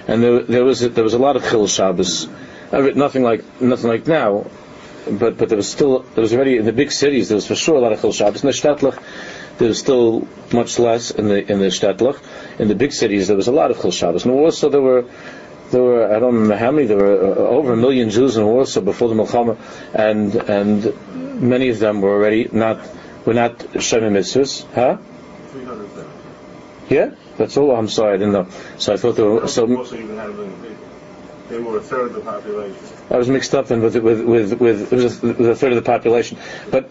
[0.06, 2.26] And there, there, was, there was a lot of chilul Shabbos.
[2.72, 4.46] Uh, nothing like, nothing like now
[5.10, 7.54] but but there was still there was already in the big cities there was for
[7.54, 8.42] sure a lot of Chil Shabbos.
[8.42, 9.02] In the Shtatlach,
[9.58, 12.20] there was still much less in the in the Shtatlach.
[12.58, 14.24] In the big cities there was a lot of Chil Shabbos.
[14.24, 15.04] In Warsaw there were
[15.70, 18.46] there were I don't remember how many there were uh, over a million Jews in
[18.46, 19.56] Warsaw before the Milchama,
[19.94, 22.78] and and many of them were already not
[23.24, 24.98] were not Shemim Mitzvahs, huh?
[26.88, 27.74] Yeah, that's all.
[27.74, 28.46] I'm sorry, I didn't know.
[28.78, 29.66] So I thought there were so.
[31.48, 32.76] They were a third of the population.
[33.10, 35.72] I was mixed up then with with with, with it was a, with a third
[35.72, 36.38] of the population,
[36.70, 36.90] but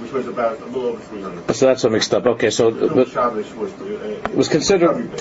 [0.00, 1.54] which was about a little over 300.
[1.54, 2.26] So that's all mixed up.
[2.26, 5.12] Okay, so but, was uh, it was considered.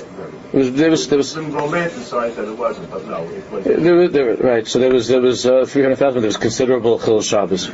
[0.53, 3.65] It was there was there was some romanticized that it wasn't, but no, it was.
[3.65, 4.67] There, there, right.
[4.67, 6.21] So there was there was uh, 300,000.
[6.21, 7.69] There was considerable Chil Shabbos.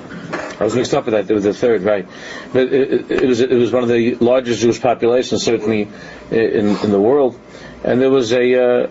[0.60, 1.28] I was mixed up with that.
[1.28, 2.08] There was the third, right?
[2.52, 5.88] But it, it, it, was it was one of the largest Jewish populations certainly
[6.32, 7.40] in in the world,
[7.84, 8.84] and there was a.
[8.86, 8.88] Uh,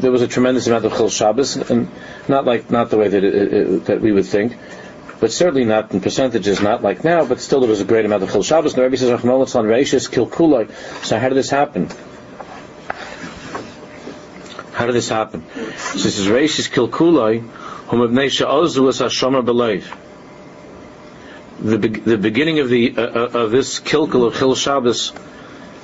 [0.00, 1.88] there was a tremendous amount of Chil Shabbos, and
[2.28, 4.56] not like not the way that it, it, that we would think,
[5.20, 7.24] but certainly not in percentages, not like now.
[7.24, 8.74] But still, there was a great amount of Chil Shabbos.
[8.74, 10.70] And the Rebbe says, "Rachmanolas on Reishis Kilkuloi."
[11.04, 11.88] So how did this happen?
[14.72, 15.44] How did this happen?
[15.76, 19.84] So this is Reishis Kilkulai, whom Abnei Sha'ozu was Hashomer Belev.
[21.60, 25.12] The, the beginning of the uh, uh, of this kilkul of Chil Shabbos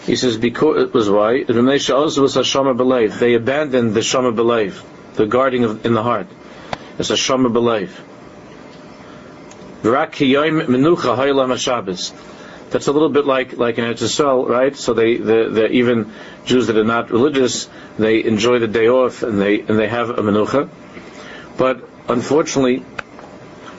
[0.09, 4.83] he says because it was why was they abandoned the Shama Belev,
[5.17, 6.27] the guarding of, in the heart.
[6.99, 7.91] It's a Shama Belev.
[12.71, 14.75] That's a little bit like like in Eretz right?
[14.75, 16.11] So they the, the even
[16.47, 17.69] Jews that are not religious
[17.99, 20.71] they enjoy the day off and they and they have a menucha,
[21.59, 22.83] but unfortunately,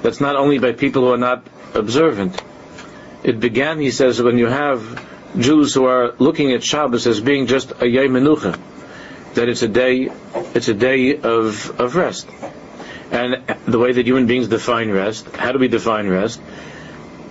[0.03, 2.39] that's not only by people who are not observant.
[3.23, 7.47] it began, he says, when you have Jews who are looking at Shabbos as being
[7.47, 8.59] just a Yom Menucha,
[9.35, 10.09] that it's a day,
[10.55, 12.27] it's a day of, of rest.
[13.11, 16.41] And the way that human beings define rest, how do we define rest?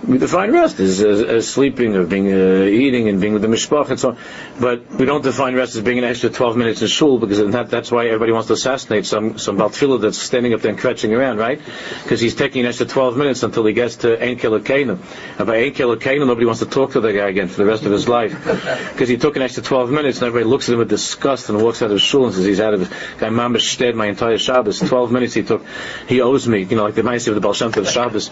[0.09, 3.47] We define rest as, as, as sleeping or being uh, eating and being with the
[3.47, 4.17] mishpach and so on.
[4.59, 7.69] But we don't define rest as being an extra 12 minutes in shul because that,
[7.69, 11.13] that's why everybody wants to assassinate some some baltfila that's standing up there and crutching
[11.13, 11.61] around, right?
[12.01, 14.97] Because he's taking an extra 12 minutes until he gets to Ein Keloheinu.
[15.37, 17.85] And by Ein Keloheinu, nobody wants to talk to the guy again for the rest
[17.85, 18.33] of his life.
[18.99, 21.61] Because he took an extra 12 minutes and everybody looks at him with disgust and
[21.61, 22.89] walks out of shul and says he's out of his...
[23.17, 24.79] Guy Mamba stared my entire Shabbos.
[24.79, 25.63] 12 minutes he took.
[26.07, 28.29] He owes me, you know, like the Maisi of the Baal Shem Tov Shabbos.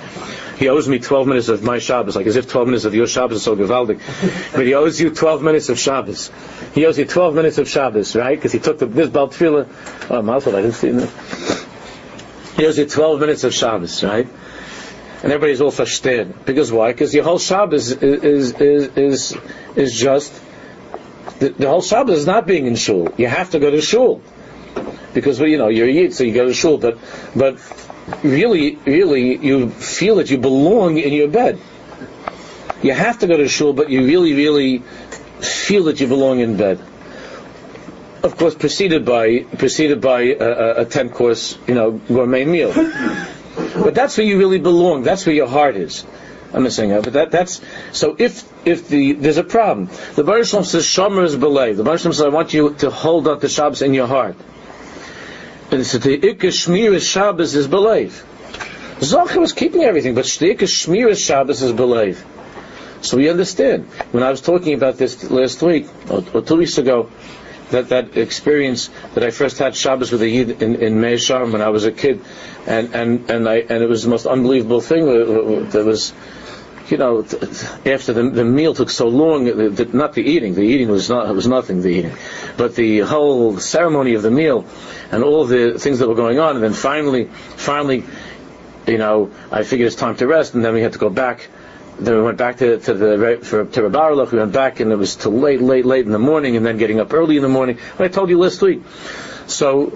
[0.57, 3.05] He owes me 12 minutes of my Shabbos, like as if 12 minutes of your
[3.05, 4.01] Shabbos is so gewaldig.
[4.53, 6.31] But he owes you 12 minutes of Shabbos.
[6.73, 8.35] He owes you 12 minutes of Shabbos, right?
[8.35, 9.67] Because he took the, this Baal Tefillah,
[10.09, 11.09] oh, mouthful, I didn't see it.
[12.55, 14.27] He owes you 12 minutes of Shabbos, right?
[15.21, 16.45] And everybody's all verstehed.
[16.45, 16.91] Because why?
[16.91, 19.37] Because your whole Shabbos is, is, is, is,
[19.75, 20.33] is just,
[21.39, 23.13] the, the whole Shabbos is not being in shul.
[23.17, 24.21] You have to go to shul.
[25.17, 26.99] Because, well, you know, you're a yid, so you go to shul, but,
[27.35, 27.57] but
[28.23, 31.59] really, really, you feel that you belong in your bed.
[32.83, 34.83] You have to go to shul, but you really, really
[35.41, 36.79] feel that you belong in bed.
[38.21, 42.73] Of course, preceded by preceded by a, a ten course, you know, gourmet meal.
[42.75, 45.01] but that's where you really belong.
[45.01, 46.05] That's where your heart is.
[46.53, 47.59] I'm saying that, but that, that's
[47.91, 48.15] so.
[48.19, 51.73] If if the there's a problem, the Baruch Shalom says Shomer is belay.
[51.73, 54.35] The Baruch Shalom says I want you to hold up the Shabbos in your heart.
[55.69, 58.25] And so the Ikka Shmir Shabbos is believe.
[58.99, 62.25] Zocher was keeping everything, but the Ikka Shmir Shabbos is believe.
[63.01, 63.85] So we understand.
[64.11, 67.09] When I was talking about this last week, or, or two weeks ago,
[67.71, 71.51] that, that experience that I first had Shabbos with a Yid in, in Mea Shearim
[71.51, 72.21] when I was a kid,
[72.65, 75.05] and, and, and, I, and it was the most unbelievable thing.
[75.69, 76.13] There was,
[76.91, 79.45] you know, after the, the meal took so long,
[79.93, 82.15] not the eating, the eating was not, was nothing, the eating,
[82.57, 84.65] but the whole ceremony of the meal
[85.11, 88.03] and all the things that were going on, and then finally, finally,
[88.87, 91.49] you know, I figured it's time to rest, and then we had to go back
[91.99, 94.31] then we went back to, to the for to Barlach.
[94.31, 96.77] We went back, and it was till late, late, late in the morning, and then
[96.77, 97.79] getting up early in the morning.
[97.97, 98.83] I told you last week.
[99.47, 99.91] So,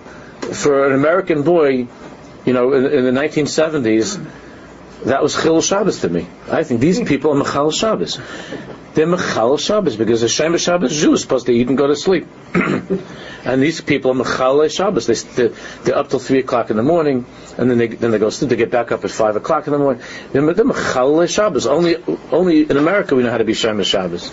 [0.54, 1.88] for an American boy,
[2.46, 4.26] you know, in, in the 1970s,
[5.06, 6.28] that was Chil Shabbos to me.
[6.50, 8.20] I think these people are Mechal Shabbos.
[8.94, 12.28] They're Mechal Shabbos because Hashem Shabbos Jews are supposed to eat and go to sleep.
[12.54, 15.08] and these people are Mechal Shabbos.
[15.08, 17.26] They, they're, they're, up till 3 o'clock in the morning,
[17.58, 18.50] and then they, then they go sleep.
[18.50, 20.04] They get back up at 5 o'clock in the morning.
[20.34, 21.66] They're, they're Mechal Shabbos.
[21.66, 21.96] Only,
[22.32, 24.32] only in America we know how to be Shomer Shabbos.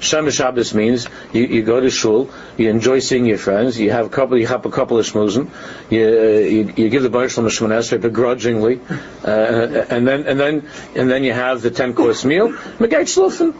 [0.00, 4.06] Shomer Shabbos means you, you go to shul, you enjoy seeing your friends, you have
[4.06, 5.48] a couple, you have a couple of shmuzim,
[5.90, 8.80] you, uh, you, you give the Baruch Shalom Shmonesrei begrudgingly,
[9.24, 13.54] uh, and then and then and then you have the ten course meal, Megait Shlufen.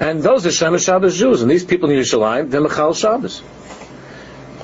[0.00, 3.42] And those are Shomer Shabbos Jews, and these people in Yerushalayim, they're Mechal Shabbos.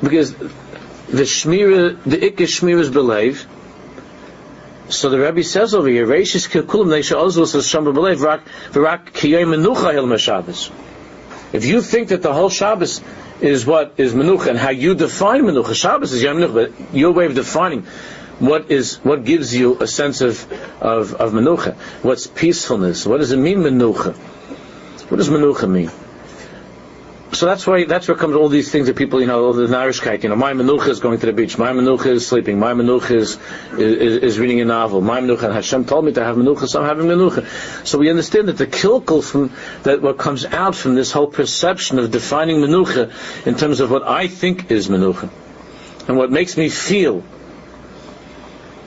[0.03, 3.47] Because the Shmira, the Ikke Shmira is believed,
[4.91, 7.17] so the Rebbe says over here, Reishis Neisha
[8.75, 10.71] Rak Kiyay Menucha Shabbos.
[11.53, 13.01] If you think that the whole Shabbos
[13.41, 17.13] is what is Menucha and how you define Menucha, Shabbos is Yom Menucha, but your
[17.13, 17.83] way of defining
[18.39, 23.33] what is what gives you a sense of of, of Menucha, what's peacefulness, what does
[23.33, 24.15] it mean Menucha?
[24.15, 25.91] What does Menucha mean?
[27.33, 30.23] So that's why that's where comes all these things that people, you know, the Narishkeit,
[30.23, 33.11] you know, my menucha is going to the beach, my menucha is sleeping, my menucha
[33.11, 33.39] is,
[33.73, 36.81] is, is reading a novel, my menucha, and Hashem told me to have menucha, so
[36.81, 37.87] I'm having menucha.
[37.87, 41.99] So we understand that the kilkel from, that what comes out from this whole perception
[41.99, 45.29] of defining menucha in terms of what I think is menucha,
[46.09, 47.23] and what makes me feel,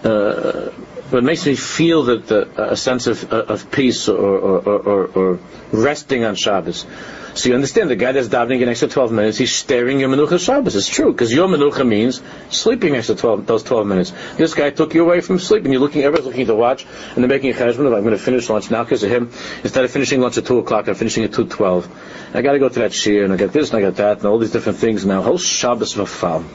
[0.04, 0.72] uh,
[1.12, 5.40] what makes me feel that the, a sense of, of peace or, or, or, or
[5.72, 6.86] resting on Shabbos
[7.34, 10.38] so you understand the guy that's davening an extra 12 minutes, he's staring your Menucha
[10.38, 10.76] Shabbos.
[10.76, 14.12] It's true, because your Menucha means sleeping extra 12, those 12 minutes.
[14.36, 17.24] This guy took you away from sleep, and you're looking, everybody's looking to watch, and
[17.24, 19.32] they're making a cheshbon of, I'm going to finish lunch now because of him.
[19.64, 21.88] Instead of finishing lunch at 2 o'clock, I'm finishing at 2.12.
[22.34, 24.18] I got to go to that shear, and I got this, and I got that,
[24.18, 25.22] and all these different things now.
[25.22, 26.46] Whole Shabbos of a.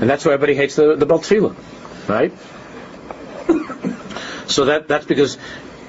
[0.00, 1.24] And that's why everybody hates the, the Belt
[2.06, 2.32] right?
[4.46, 5.38] So that that's because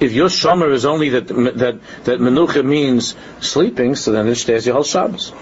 [0.00, 4.66] if your shomer is only that that that menucha means sleeping, so then it stays
[4.66, 5.32] your whole Shabbos.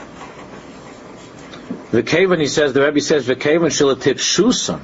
[1.90, 4.80] The kavan he says the Rebbe says the kavan shilatip shusam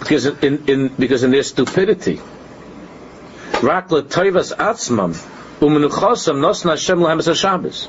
[0.00, 2.20] because in, in because in their stupidity.
[3.62, 5.14] Rak toivas atzmam
[5.60, 7.88] umenuchosam nosna Hashem lahem Shabbos.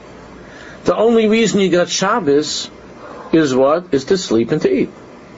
[0.86, 2.70] The only reason you got Shabbos
[3.32, 3.94] is what?
[3.94, 4.90] Is to sleep and to eat.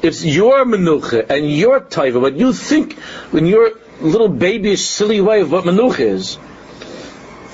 [0.02, 2.98] It's your menucha and your taiva, what you think
[3.32, 3.72] in you're
[4.02, 6.38] little babyish, silly way of what menucha is,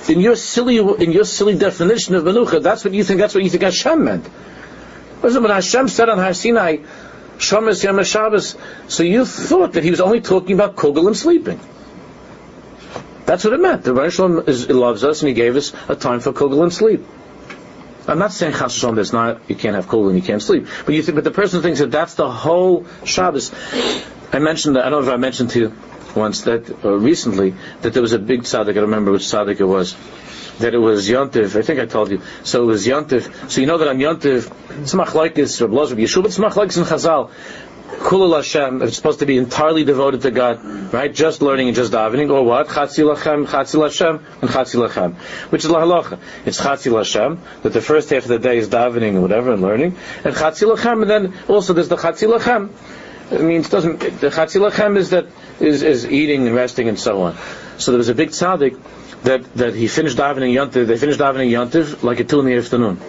[0.09, 3.19] in your silly, in your silly definition of menucha, that's what you think.
[3.19, 4.29] That's what you think Hashem meant.
[5.21, 6.77] Listen, when Hashem said on Har Sinai,
[7.37, 8.39] Shamas Yom
[8.87, 11.59] so you thought that he was only talking about kugel and sleeping.
[13.25, 13.83] That's what it meant.
[13.83, 13.93] The
[14.47, 17.05] is, loves us and he gave us a time for kugel and sleep.
[18.07, 20.95] I'm not saying chas there's not you can't have cold and you can't sleep, but
[20.95, 23.53] you think, but the person thinks that that's the whole Shabbos.
[24.31, 25.73] I mentioned, I don't know if I mentioned to you
[26.15, 28.69] once that uh, recently that there was a big tzaddik.
[28.69, 29.95] I don't remember which tzaddik it was.
[30.59, 31.55] That it was Yontif.
[31.55, 32.21] I think I told you.
[32.43, 33.51] So it was Yontif.
[33.51, 34.51] So you know that on Yontiv,
[34.81, 37.29] it's machlekes Reb Yehoshua, it's machlekes in Chazal.
[37.87, 41.13] Kulul Hashem, it's supposed to be entirely devoted to God, right?
[41.13, 42.67] Just learning and just davening, or what?
[42.67, 45.15] Chatzi Lachem, Chatzi Lashem, and Chatzi Lachem.
[45.51, 46.19] Which is Lahalacha.
[46.45, 49.61] It's Chatzi Lashem, that the first half of the day is davening and whatever and
[49.61, 52.71] learning, and Chatzi Lachem, and then also there's the Chatzi Lachem.
[53.31, 55.27] It means doesn't the Chatzi Lachem is that
[55.59, 57.37] is, is eating and resting and so on.
[57.77, 58.79] So there was a big tzaddik
[59.23, 62.55] that, that he finished davening Yontiv, they finished davening Yontiv like at two in the
[62.55, 62.99] afternoon.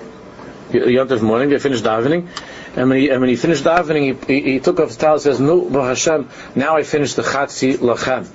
[0.71, 2.29] Yontiv morning, they finished davening,
[2.77, 5.15] and when he, and when he finished davening, he, he, he took off his towel
[5.15, 8.27] and says, No, Hashem, now I finished the Chatzi Lachem.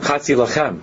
[0.00, 0.82] Chatzi Lachem.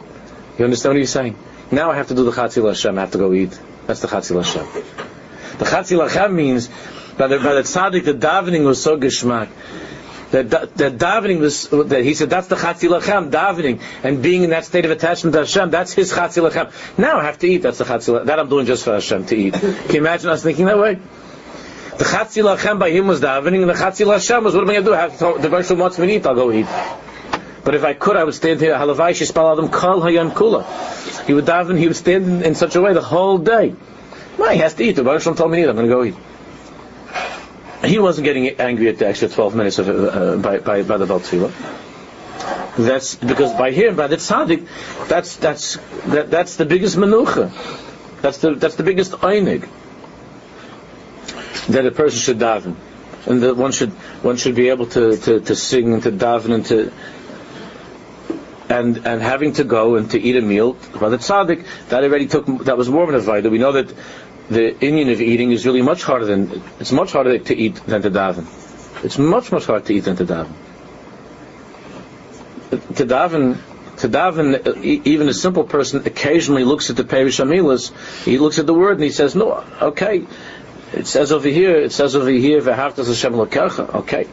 [0.59, 1.37] You understand what he's saying?
[1.71, 3.59] Now I have to do the Chatzi Lachem, I have to go eat.
[3.87, 5.57] That's the Chatzi Lachem.
[5.57, 6.69] The Chatzi Lachem means,
[7.17, 9.49] by the, by the tzaddik, the davening was so geschmack
[10.35, 14.49] that, that davening was, that he said that's the chatzi lachem, davening, and being in
[14.49, 16.97] that state of attachment to Hashem, that's his chatzi lachem.
[16.97, 18.25] Now I have to eat, that's the chatzilachem.
[18.25, 19.53] That I'm doing just for Hashem to eat.
[19.53, 20.95] Can you imagine us thinking that way?
[20.95, 24.73] The chatzi lachem by him was davening, and the chatzi lachem was, what am I
[24.73, 24.93] going to do?
[24.93, 26.67] Have to, the wants me to eat, I'll go eat.
[27.63, 30.65] But if I could, I would stand here, halavai shespal adam kol hayam kula.
[31.25, 33.71] He would daven, he would stand in, such a way the whole day.
[34.37, 34.53] Why?
[34.53, 34.97] He has to eat.
[34.97, 36.15] The Baruch told me to eat, I'm going to go eat
[37.83, 41.05] he wasn't getting angry at the extra 12 minutes of, uh, by, by, by the
[41.05, 41.51] Baal Tefillah.
[42.77, 44.67] That's because by him, by the tzaddik,
[45.07, 47.49] that's that's that, that's the biggest menucha.
[48.21, 49.69] That's the that's the biggest einig
[51.67, 52.75] that a person should daven,
[53.27, 53.91] and that one should
[54.23, 56.91] one should be able to, to, to sing and to daven and to
[58.69, 62.27] and and having to go and to eat a meal by the tzaddik that already
[62.27, 63.49] took that was more of an avodah.
[63.49, 63.93] We know that
[64.49, 68.01] the inyan of eating is really much harder than it's much harder to eat than
[68.01, 68.45] to daven.
[69.03, 70.53] It's much much harder to eat than to daven.
[72.69, 73.57] To daven,
[73.97, 77.91] to daven, even a simple person occasionally looks at the Perish Amilas,
[78.23, 80.25] he looks at the word and he says, "No, okay."
[80.93, 84.27] It says over here, it says over here, "V'havtas Hashem Okay,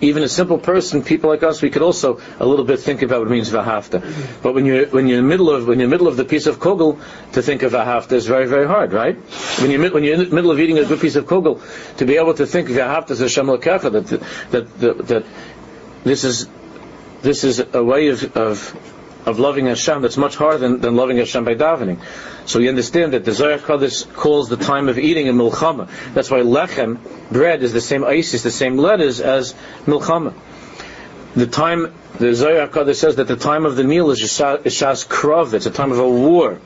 [0.00, 3.20] even a simple person, people like us, we could also a little bit think about
[3.20, 4.00] what means vahafta.
[4.42, 6.16] But when you're when you're in the middle of when you're in the middle of
[6.16, 7.00] the piece of kugel,
[7.32, 9.16] to think of vahafta is very very hard, right?
[9.60, 11.60] When you're when you're in the middle of eating a good piece of kugel,
[11.96, 14.20] to be able to think vahafta is Hashem that
[14.50, 15.26] that that that
[16.04, 16.48] this is
[17.22, 18.97] this is a way of of
[19.28, 22.00] of loving Hashem that's much harder than, than loving Hashem by davening.
[22.46, 25.88] So you understand that the Zohar Kodesh calls the time of eating a milchama.
[26.14, 26.98] That's why lechem,
[27.30, 29.54] bread, is the same isis, the same letters as
[29.84, 30.34] milchama.
[31.34, 35.52] The time, the Zohar Kodesh says that the time of the meal is Shas Krov,
[35.52, 36.58] it's a time of a war.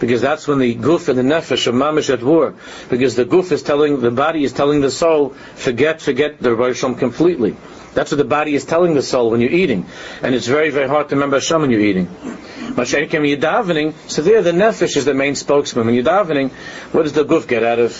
[0.00, 2.54] Because that's when the guf and the nefesh are mamish at war.
[2.88, 6.80] Because the guf is telling, the body is telling the soul, forget, forget the Rosh
[6.80, 7.56] completely.
[7.94, 9.86] That's what the body is telling the soul when you're eating.
[10.22, 12.06] And it's very, very hard to remember Hashem when you're eating.
[12.06, 15.86] When you're davening, so there the nefesh is the main spokesman.
[15.86, 16.50] When you're davening,
[16.92, 17.96] what does the guf get out of,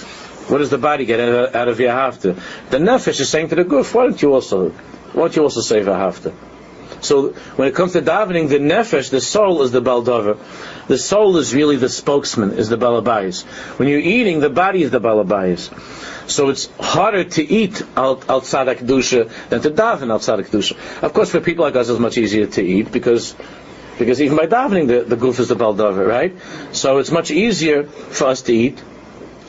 [0.48, 2.40] what does the body get out of, out of Yahavta?
[2.70, 5.62] The nefesh is saying to the guf, why don't you also, why don't you also
[5.62, 6.32] say Yahavta?
[7.00, 10.38] So when it comes to davening, the nefesh, the soul, is the baldover.
[10.86, 13.44] The soul is really the spokesman, is the balabayas.
[13.78, 15.70] When you're eating, the body is the balabayas.
[16.28, 21.02] So it's harder to eat outside Kedusha than to daven outside Kedusha.
[21.02, 23.34] Of course, for people like us, it's much easier to eat because
[23.98, 26.36] because even by davening, the, the guf is the baldavar, right?
[26.72, 28.80] So it's much easier for us to eat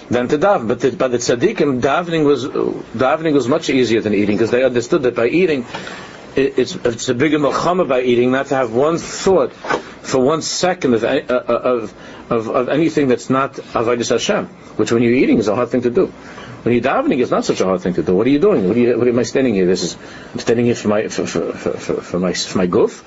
[0.09, 0.67] than to daven.
[0.67, 4.63] But the, by the tzaddikim, davening was davening was much easier than eating because they
[4.63, 5.65] understood that by eating,
[6.39, 10.93] it's it's a bigger milchama by eating not to have one thought for one second
[10.95, 11.93] of of,
[12.31, 15.81] of, of anything that's not avodas Hashem, which when you're eating is a hard thing
[15.83, 16.07] to do.
[16.63, 18.13] When you're davening, it's not such a hard thing to do.
[18.13, 18.67] What are you doing?
[18.67, 19.65] What, you, what am I standing here?
[19.65, 19.97] This is
[20.33, 23.01] I'm standing here for my for, for, for, for my for my guf.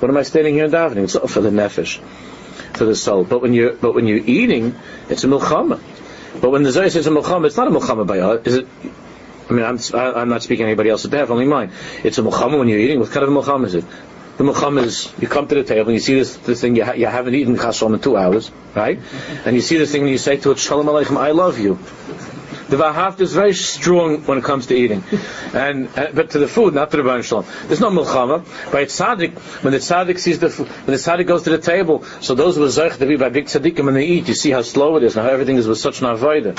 [0.00, 1.04] What am I standing here davening?
[1.04, 1.98] It's for the nefesh,
[2.74, 3.24] for the soul.
[3.24, 4.74] But when you're but when you're eating,
[5.08, 5.80] it's a milchama.
[6.40, 8.18] But when the Zohar says a milchama, it's not a milchama by
[8.48, 8.68] Is it?
[9.50, 11.72] I mean, I'm, I'm not speaking to anybody behalf, only mine.
[12.04, 13.00] It's a milchama when you're eating.
[13.00, 13.84] What kind of milchama is it?
[14.36, 16.84] The milchama is you come to the table and you see this, this thing you,
[16.84, 19.00] ha- you haven't eaten chasam in two hours, right?
[19.44, 21.80] And you see this thing and you say to it, Shalom Aleichem, I love you.
[22.68, 25.02] The Vahavta is very strong when it comes to eating,
[25.52, 27.44] and uh, but to the food, not to the Baruch Shalom.
[27.66, 28.44] There's no milchama.
[28.70, 32.04] By tzaddik, when the tzaddik sees the food, when the tzaddik goes to the table,
[32.20, 34.52] so those who are zeich to be by big tzaddikim when they eat, you see
[34.52, 36.56] how slow it is and how everything is with such an avodah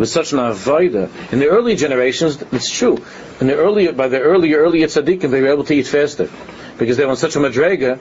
[0.00, 1.10] with such an avoida.
[1.30, 2.96] In the early generations, it's true.
[3.38, 6.30] In the earlier, by the earlier, earlier tzaddikim, they were able to eat faster
[6.78, 8.00] because they were on such a madrega.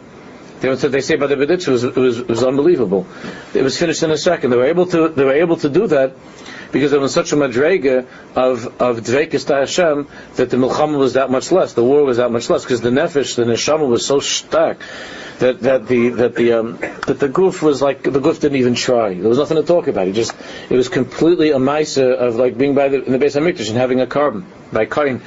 [0.62, 3.06] They, were, they say by the Beditch it was, it it was unbelievable.
[3.54, 4.52] It was finished in a second.
[4.52, 6.14] They were able to they were able to do that
[6.72, 8.06] because there was such a madrega
[8.36, 12.18] of of dveikis to Hashem that the milchama was that much less, the war was
[12.18, 14.80] that much less because the nefesh, the neshama was so stark
[15.40, 18.76] that that the that the um, that the guf was like the guf didn't even
[18.76, 19.14] try.
[19.14, 20.08] There was nothing to talk about.
[20.08, 20.34] It just
[20.70, 23.70] it was completely a ma'isa of like being by the in the base of mikdash
[23.70, 25.22] and having a korban by kain.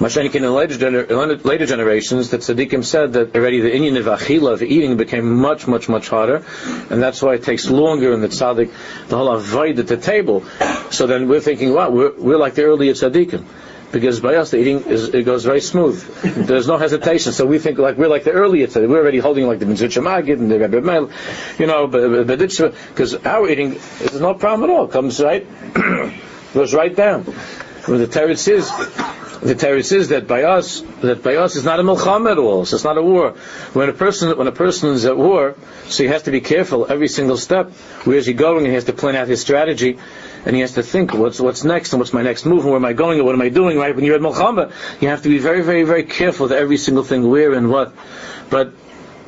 [0.00, 4.54] Mashanik in later, gener- later generations, that tzaddikim said that already the inyan of achila,
[4.54, 6.42] of eating, became much, much, much harder,
[6.88, 8.72] and that's why it takes longer in the tzaddik,
[9.08, 10.42] the whole avoid at the table.
[10.90, 13.44] So then we're thinking, wow, we're, we're like the earlier tzaddikim
[13.92, 16.02] because by us the eating is, it goes very smooth.
[16.46, 17.32] There's no hesitation.
[17.32, 18.86] So we think like we're like the earlier today.
[18.86, 21.10] We're already holding like the Magid and the Rebbe Mel,
[21.58, 24.88] you know, because our eating is no problem at all.
[24.88, 25.46] Comes right,
[26.54, 27.24] goes right down.
[27.86, 28.70] When the teretz is,
[29.42, 32.64] the teretz is that by us, that by us is not a milcham at all.
[32.66, 33.32] So it's not a war.
[33.72, 35.54] When a person, when a person is at war,
[35.86, 37.70] so he has to be careful every single step.
[38.04, 38.66] Where is he going?
[38.66, 39.98] He has to plan out his strategy
[40.44, 42.76] and he has to think what's what's next and what's my next move and where
[42.76, 45.22] am I going and what am I doing right when you're at milchama you have
[45.22, 47.92] to be very very very careful with every single thing where and what
[48.48, 48.72] but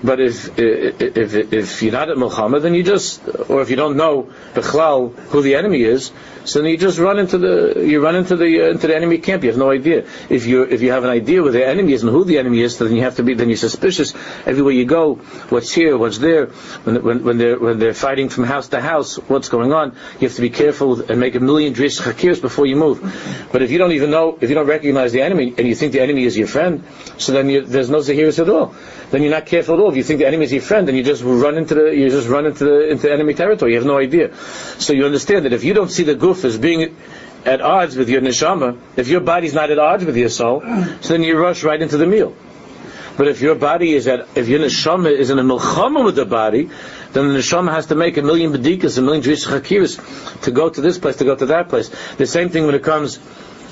[0.02, 3.96] but if if if you're not at milchama, then you just, or if you don't
[3.96, 6.10] know Bechlal who the enemy is,
[6.44, 9.18] so then you just run into the you run into the uh, into the enemy
[9.18, 9.44] camp.
[9.44, 10.06] You have no idea.
[10.28, 12.62] If you if you have an idea where the enemy is and who the enemy
[12.62, 14.12] is, then you have to be then you're suspicious
[14.44, 15.14] everywhere you go.
[15.50, 15.96] What's here?
[15.96, 16.46] What's there?
[16.46, 19.94] When, when, when they're when they're fighting from house to house, what's going on?
[20.18, 23.00] You have to be careful and make a million drish hakirs before you move.
[23.52, 25.92] But if you don't even know, if you don't recognize the enemy and you think
[25.92, 26.82] the enemy is your friend,
[27.18, 28.74] so then you, there's no zahiris at all.
[29.10, 31.04] Then you're not careful at all you think the enemy is your friend, and you
[31.04, 33.72] just run into the you just run into the into enemy territory.
[33.72, 34.36] You have no idea.
[34.78, 36.94] So you understand that if you don't see the guf as being
[37.44, 40.60] at odds with your neshama, if your body's not at odds with your soul,
[41.00, 42.34] so then you rush right into the meal.
[43.16, 46.24] But if your body is at, if your neshama is in a milchama with the
[46.24, 46.70] body,
[47.12, 50.70] then the neshama has to make a million bedikas, a million drish chakiris to go
[50.70, 51.90] to this place, to go to that place.
[52.16, 53.16] The same thing when it comes,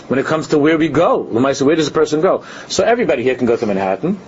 [0.08, 1.22] when it comes to where we go.
[1.22, 2.44] Where does a person go?
[2.68, 4.18] So everybody here can go to Manhattan.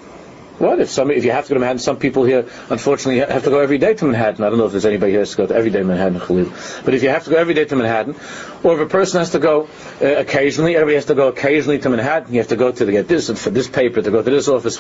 [0.62, 1.80] What if some if you have to go to Manhattan?
[1.80, 4.44] Some people here, unfortunately, have to go every day to Manhattan.
[4.44, 6.20] I don't know if there's anybody here that's to go to every day to Manhattan,
[6.20, 6.52] Khalil.
[6.84, 8.14] But if you have to go every day to Manhattan,
[8.62, 9.68] or if a person has to go
[10.00, 12.32] uh, occasionally, everybody has to go occasionally to Manhattan.
[12.32, 14.30] You have to go to, to get this and for this paper, to go to
[14.30, 14.76] this office.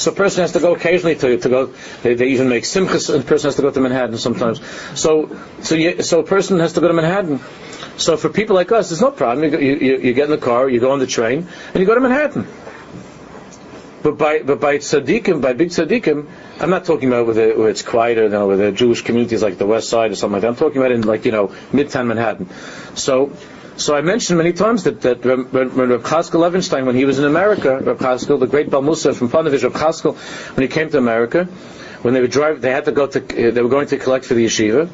[0.00, 1.74] So a person has to go occasionally to to go.
[2.04, 4.60] They, they even make simchas, and a person has to go to Manhattan sometimes.
[4.94, 7.40] So so you, so a person has to go to Manhattan.
[7.96, 9.52] So for people like us, there's no problem.
[9.52, 11.96] You, you, you get in the car, you go on the train, and you go
[11.96, 12.46] to Manhattan.
[14.02, 16.28] But by but by tzaddikim, by big tzaddikim,
[16.60, 19.66] I'm not talking about where, it's quieter, you know, where the Jewish communities like the
[19.66, 20.48] West Side or something like that.
[20.48, 22.48] I'm talking about in like you know Midtown Manhattan.
[22.94, 23.32] So.
[23.74, 27.24] So I mentioned many times that, that when, Reb Chaskel Levenstein, when he was in
[27.24, 30.14] America, Reb Chaskel, the great Baal Mussar from Panovich, Reb Chaskel,
[30.54, 31.46] when he came to America,
[32.02, 34.34] when they would drive, they had to go to, they were going to collect for
[34.34, 34.90] the yeshiva,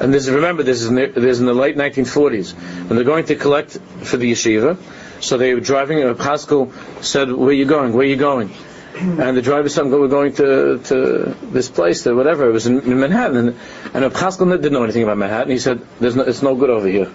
[0.00, 2.54] and this remember this is the, this is in the late 1940s
[2.86, 3.72] when they're going to collect
[4.02, 4.78] for the yeshiva
[5.20, 7.92] so they were driving, and Chaskel said, where are you going?
[7.92, 8.50] Where are you going?
[8.98, 12.48] And the driver said, we're going to, to this place, to whatever.
[12.48, 13.36] It was in, in Manhattan.
[13.36, 13.48] And,
[13.94, 15.50] and Chaskel didn't know anything about Manhattan.
[15.50, 17.08] He said, There's no, it's no good over here.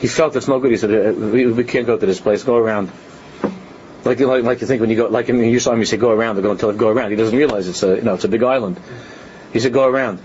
[0.00, 0.72] He felt it's no good.
[0.72, 2.42] He said, uh, we, we can't go to this place.
[2.42, 2.90] Go around.
[4.04, 6.36] Like, like, like you think when you go, like in Yerushalayim, you say go around,
[6.36, 7.10] they're going to tell him go around.
[7.10, 8.80] He doesn't realize it's a, you know, it's a big island.
[9.52, 10.20] He said go around.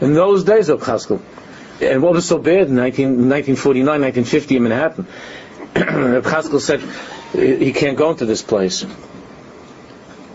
[0.00, 1.20] In those days of Chaskel,
[1.80, 5.06] and what was so bad in 19, 1949, 1950 in Manhattan,
[5.78, 6.80] Reb Chaskel said
[7.32, 8.84] he can't go into this place.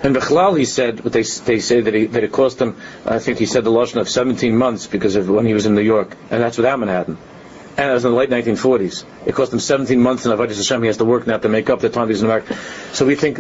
[0.04, 2.76] And Bechlal, he said, but they, they say that, he, that it cost him,
[3.06, 5.76] I think he said the lotion of 17 months because of when he was in
[5.76, 7.18] New York, and that's without Manhattan.
[7.78, 9.06] And it was in the late 1940s.
[9.26, 10.82] It cost him 17 months in Avodah Hashem.
[10.82, 12.58] He has to work now to make up the time he's in America.
[12.92, 13.40] So we think,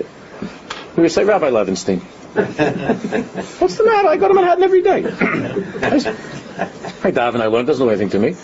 [0.95, 1.99] we would say, Rabbi Levenstein.
[3.59, 4.07] what's the matter?
[4.07, 5.03] I go to Manhattan every day.
[7.03, 7.65] I dive and I learn.
[7.65, 8.35] Doesn't know anything to me.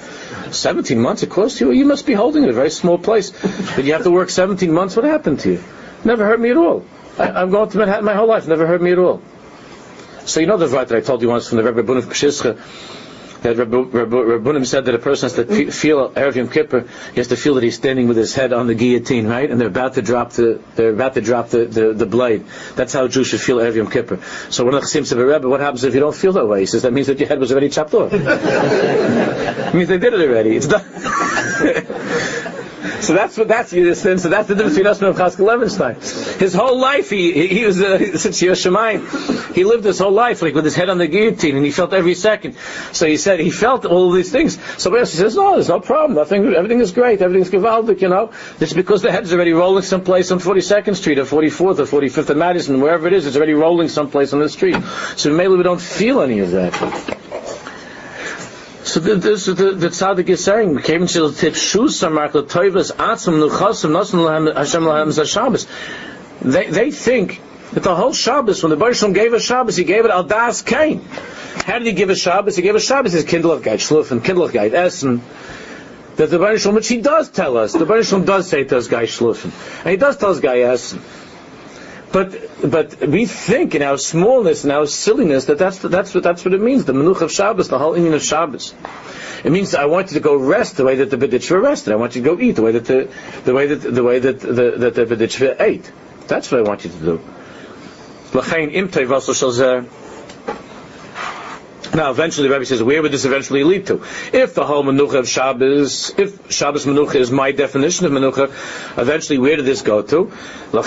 [0.55, 1.71] 17 months it cost you?
[1.71, 3.31] You must be holding it, a very small place.
[3.75, 4.95] But you have to work 17 months?
[4.95, 5.63] What happened to you?
[6.03, 6.85] Never hurt me at all.
[7.17, 8.47] I, am going to Manhattan my whole life.
[8.47, 9.21] Never hurt me at all.
[10.25, 12.57] So you know the right that I told you once from the Rebbe Bunim Pshischa
[13.41, 17.19] that Rabbu- Rabbu- Rabbunim said that a person has to feel Erev Yom Kippur, he
[17.19, 19.49] has to feel that he's standing with his head on the guillotine, right?
[19.49, 22.45] And they're about to drop the they're about to drop the, the, the blade.
[22.75, 24.19] That's how a Jew should feel Erev Yom Kippur.
[24.49, 26.61] So one of the Chassidim said, Rebbe, what happens if you don't feel that way?
[26.61, 28.11] He says that means that your head was already chopped off.
[28.13, 30.55] it means they did it already.
[30.55, 30.85] It's done.
[33.01, 33.99] So that's what that's Yiddish.
[33.99, 36.39] So that's the difference between us and Chaskel Levenstein.
[36.39, 40.41] His whole life, he he, he was uh, since Yerushalayim, he lived his whole life
[40.41, 42.55] like with his head on the guillotine, and he felt every second.
[42.91, 44.59] So he said he felt all these things.
[44.81, 46.15] Somebody else says, no, there's no problem.
[46.15, 46.53] Nothing.
[46.53, 47.21] Everything is great.
[47.21, 48.01] Everything's gewaldic.
[48.01, 52.01] You know, it's because the head's already rolling someplace on 42nd Street or 44th or
[52.01, 53.25] 45th and Madison, wherever it is.
[53.25, 54.77] It's already rolling someplace on the street.
[55.15, 57.28] So maybe we don't feel any of that.
[58.89, 62.91] So the, this is the, the tzaddik is saying, "Kevin shel tip shus samark letoivas
[62.91, 65.67] atzim nuchasim nosim lahem Hashem lahem za
[66.41, 67.39] They they think
[67.73, 70.23] that the whole Shabbos, when the Baruch Shalom gave a Shabbos, he gave it al
[70.23, 71.01] das kain.
[71.67, 72.55] How did he give a Shabbos?
[72.55, 75.21] He gave a Shabbos his kindlech geit shluf and kindlech geit essen.
[76.15, 78.77] That the Baruch Shalom, which he does tell us, the Baruch Shalom does say to
[78.77, 80.99] us guy shlufen, and he does tell us guy essen.
[82.11, 86.43] But but we think in our smallness and our silliness that that's that's what that's
[86.43, 86.85] what it means.
[86.85, 88.73] The menuch of Shabbos, the whole meaning of Shabbos.
[89.43, 91.93] It means I want you to go rest the way that the B'ditchva rested.
[91.93, 93.09] I want you to go eat the way that the
[93.45, 95.91] the way that the way that the that the B'ditchva ate.
[96.27, 97.21] That's what I want you to do.
[98.33, 99.85] L'chein im tevasel shel zeh.
[101.93, 104.03] Now, eventually, the Rebbe says, where would this eventually lead to?
[104.31, 108.51] If the whole Menucha of Shabbos, if Shabbos Menucha is my definition of Menucha,
[108.97, 110.31] eventually, where did this go to?
[110.71, 110.79] So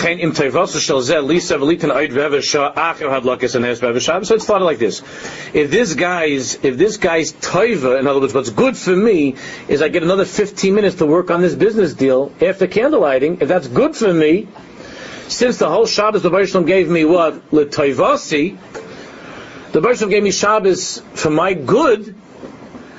[4.35, 5.03] it's thought like this.
[5.53, 9.35] If this guy's, if this guy's toiva, in other words, what's good for me,
[9.67, 13.49] is I get another 15 minutes to work on this business deal after candlelighting, if
[13.49, 14.47] that's good for me,
[15.27, 17.53] since the whole Shabbos the Baruch gave me what?
[17.53, 18.57] L'toivasi,
[19.73, 22.15] the Baruch gave me Shabbos for my good,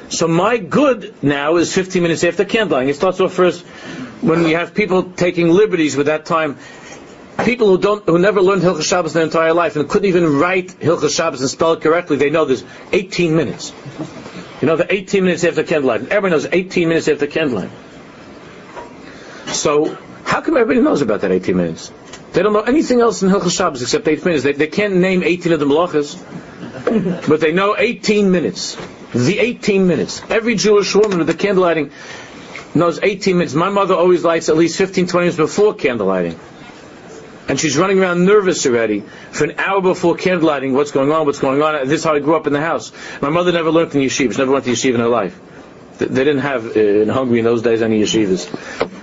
[0.09, 2.89] so my good now is 15 minutes after candlelighting.
[2.89, 3.63] It starts off first
[4.21, 6.57] when we have people taking liberties with that time.
[7.45, 10.67] People who don't, who never learned Hilchas Shabbos their entire life and couldn't even write
[10.79, 13.73] Hilchas Shabbos and spell it correctly, they know there's 18 minutes.
[14.61, 16.07] You know, the 18 minutes after candlelighting.
[16.07, 17.71] Everyone knows 18 minutes after candlelighting.
[19.47, 21.91] So, how come everybody knows about that 18 minutes?
[22.33, 24.43] They don't know anything else in Hilchas Shabbos except 8 minutes.
[24.43, 26.17] They, they can't name 18 of the malachas,
[27.27, 28.75] but they know 18 minutes.
[29.13, 30.21] The 18 minutes.
[30.29, 31.91] Every Jewish woman with the candlelighting
[32.73, 33.53] knows 18 minutes.
[33.53, 36.35] My mother always lights at least 15, 20 minutes before candlelighting.
[37.47, 40.73] And she's running around nervous already for an hour before candlelighting.
[40.73, 41.27] What's going on?
[41.27, 41.87] What's going on?
[41.87, 42.91] This is how I grew up in the house.
[43.21, 44.31] My mother never learned in yeshiva.
[44.31, 45.39] She never went to yeshiva in her life.
[45.97, 48.47] They didn't have uh, in Hungary in those days any yeshivas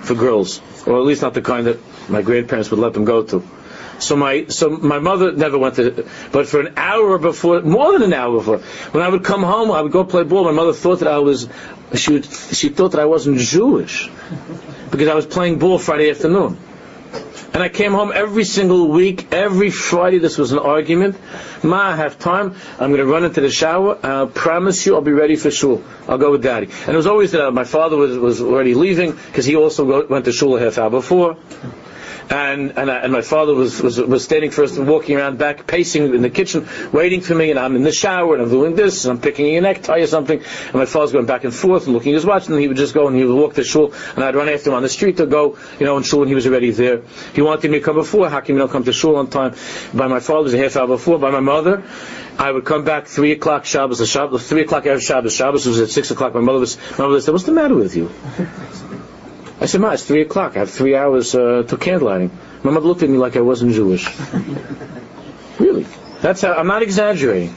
[0.04, 1.78] for girls, or at least not the kind that
[2.08, 3.46] my grandparents would let them go to.
[4.00, 8.02] So my so my mother never went to, but for an hour before, more than
[8.02, 8.58] an hour before,
[8.92, 10.44] when I would come home, I would go play ball.
[10.44, 11.48] My mother thought that I was,
[11.94, 14.08] she would, she thought that I wasn't Jewish
[14.90, 16.56] because I was playing ball Friday afternoon.
[17.52, 20.18] And I came home every single week, every Friday.
[20.18, 21.16] This was an argument.
[21.64, 22.54] Ma, I have time.
[22.78, 23.98] I'm going to run into the shower.
[24.02, 25.82] I promise you, I'll be ready for shul.
[26.08, 26.68] I'll go with daddy.
[26.86, 29.84] And it was always that uh, my father was, was already leaving because he also
[29.84, 31.36] go, went to shul a half hour before.
[32.30, 35.66] And and, I, and my father was, was was standing first and walking around back,
[35.66, 37.50] pacing in the kitchen, waiting for me.
[37.50, 40.06] And I'm in the shower and I'm doing this and I'm picking a necktie or
[40.06, 40.38] something.
[40.38, 42.46] And my father's going back and forth and looking at his watch.
[42.46, 43.92] And he would just go and he would walk to shul.
[44.14, 46.20] And I'd run after him on the street to go, you know, in shul.
[46.20, 47.02] And he was already there.
[47.34, 48.30] He wanted me to come before.
[48.30, 49.56] How come you don't come to shul on time?
[49.92, 51.18] By my father, was a half hour before.
[51.18, 51.82] By my mother,
[52.38, 53.98] I would come back three o'clock Shabbos.
[53.98, 55.34] The Shabbos, three o'clock every Shabbos.
[55.34, 56.34] Shabbos was at six o'clock.
[56.34, 56.78] My mother was.
[56.96, 58.08] My mother said, "What's the matter with you?"
[59.60, 60.56] I said, Ma, it's three o'clock.
[60.56, 62.30] I have three hours uh, to candlelighting.
[62.62, 64.08] My mother looked at me like I wasn't Jewish.
[65.58, 65.86] really.
[66.22, 67.54] That's how, I'm not exaggerating.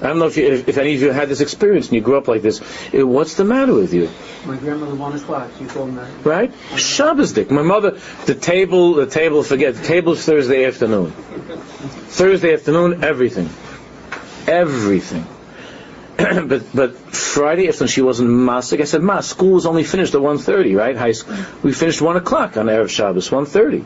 [0.00, 2.00] I don't know if, you, if, if any of you had this experience and you
[2.00, 2.60] grew up like this.
[2.92, 4.10] Eh, what's the matter with you?
[4.46, 5.50] My grandmother wanted class.
[5.58, 6.26] She told me that.
[6.26, 6.52] Right?
[6.76, 7.50] Shabbos dick.
[7.50, 11.10] My mother, the table, the table, forget, the table's Thursday afternoon.
[11.10, 13.50] Thursday afternoon, everything.
[14.46, 15.26] Everything.
[16.16, 18.80] but but Friday afternoon she wasn't masik.
[18.80, 20.96] I said, Ma, school was only finished at 1.30, right?
[20.96, 21.36] High school.
[21.62, 23.84] We finished 1 o'clock on Erev Shabbos, 1.30.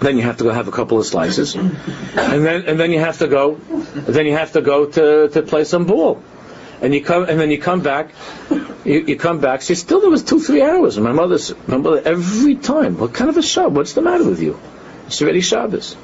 [0.00, 1.54] Then you have to go have a couple of slices.
[1.54, 3.54] And then and then you have to go
[3.94, 6.22] then you have to go to, to play some ball.
[6.82, 8.10] And you come and then you come back
[8.84, 10.96] you, you come back, see still there was two, three hours.
[10.96, 13.74] And my mother's my mother every time, what kind of a Shabbos?
[13.74, 14.60] What's the matter with you?
[15.06, 15.96] It's already Shabbos.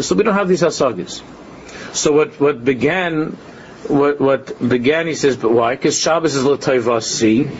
[0.00, 1.22] So we don't have these hasagas.
[1.92, 3.36] So what what began
[3.86, 5.74] what what began he says, but why?
[5.74, 7.50] Because Shabbos is l'toivasi.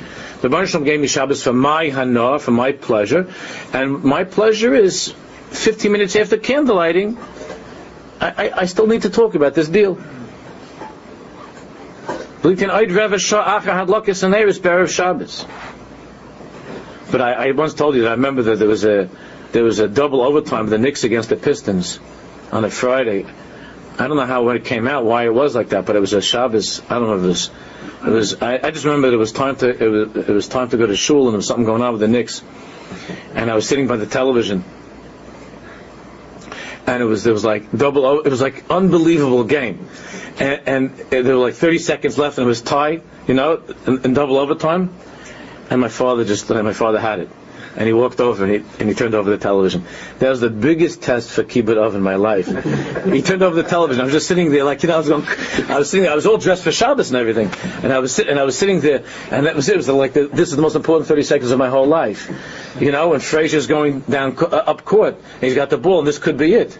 [0.40, 3.32] The Baruch gave me Shabbos for my hana, for my pleasure,
[3.72, 5.12] and my pleasure is
[5.50, 7.16] 15 minutes after candlelighting.
[8.20, 9.98] I, I, I still need to talk about this deal.
[17.10, 19.08] But I, I once told you that I remember that there was a
[19.52, 21.98] there was a double overtime of the Knicks against the Pistons
[22.52, 23.26] on a Friday.
[23.98, 26.12] I don't know how it came out, why it was like that, but it was
[26.12, 26.80] a Shabbos.
[26.88, 27.50] I don't know if it was.
[28.06, 28.42] It was.
[28.42, 29.68] I, I just remember it was time to.
[29.68, 31.92] It was, it was time to go to shul, and there was something going on
[31.92, 32.42] with the Knicks.
[33.34, 34.62] And I was sitting by the television,
[36.86, 38.06] and it was there was like double.
[38.06, 39.88] o- It was like unbelievable game,
[40.38, 43.02] and, and there were like 30 seconds left, and it was tied.
[43.26, 44.94] You know, in, in double overtime.
[45.70, 46.48] And my father just.
[46.48, 47.28] My father had it.
[47.78, 49.84] And he walked over and he, and he turned over the television.
[50.18, 52.46] That was the biggest test for kibbud av in my life.
[53.04, 54.00] he turned over the television.
[54.00, 55.24] I was just sitting there, like you know, I was going.
[55.70, 56.02] I was sitting.
[56.02, 57.52] There, I was all dressed for Shabbos and everything,
[57.84, 58.32] and I was sitting.
[58.32, 59.74] And I was sitting there, and that was it.
[59.74, 62.28] It was like the, this is the most important 30 seconds of my whole life,
[62.80, 63.14] you know.
[63.14, 66.36] And Frazier's going down uh, up court, and he's got the ball, and this could
[66.36, 66.76] be it.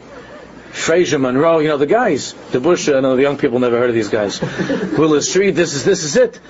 [0.72, 2.34] Frazier, Monroe, you know the guys.
[2.50, 4.40] DeBusschere, I know the young people never heard of these guys.
[4.98, 6.40] Willis Reed, this is this is it.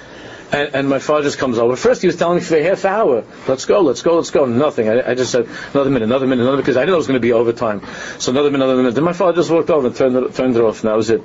[0.50, 1.76] And, and my father just comes over.
[1.76, 4.46] First, he was telling me for a half hour, "Let's go, let's go, let's go."
[4.46, 4.88] Nothing.
[4.88, 7.06] I, I just said another minute, another minute, another because I didn't know it was
[7.06, 7.82] going to be overtime.
[8.18, 8.94] So another minute, another minute.
[8.94, 11.10] Then my father just walked over and turned it, turned it off, and that was
[11.10, 11.22] it.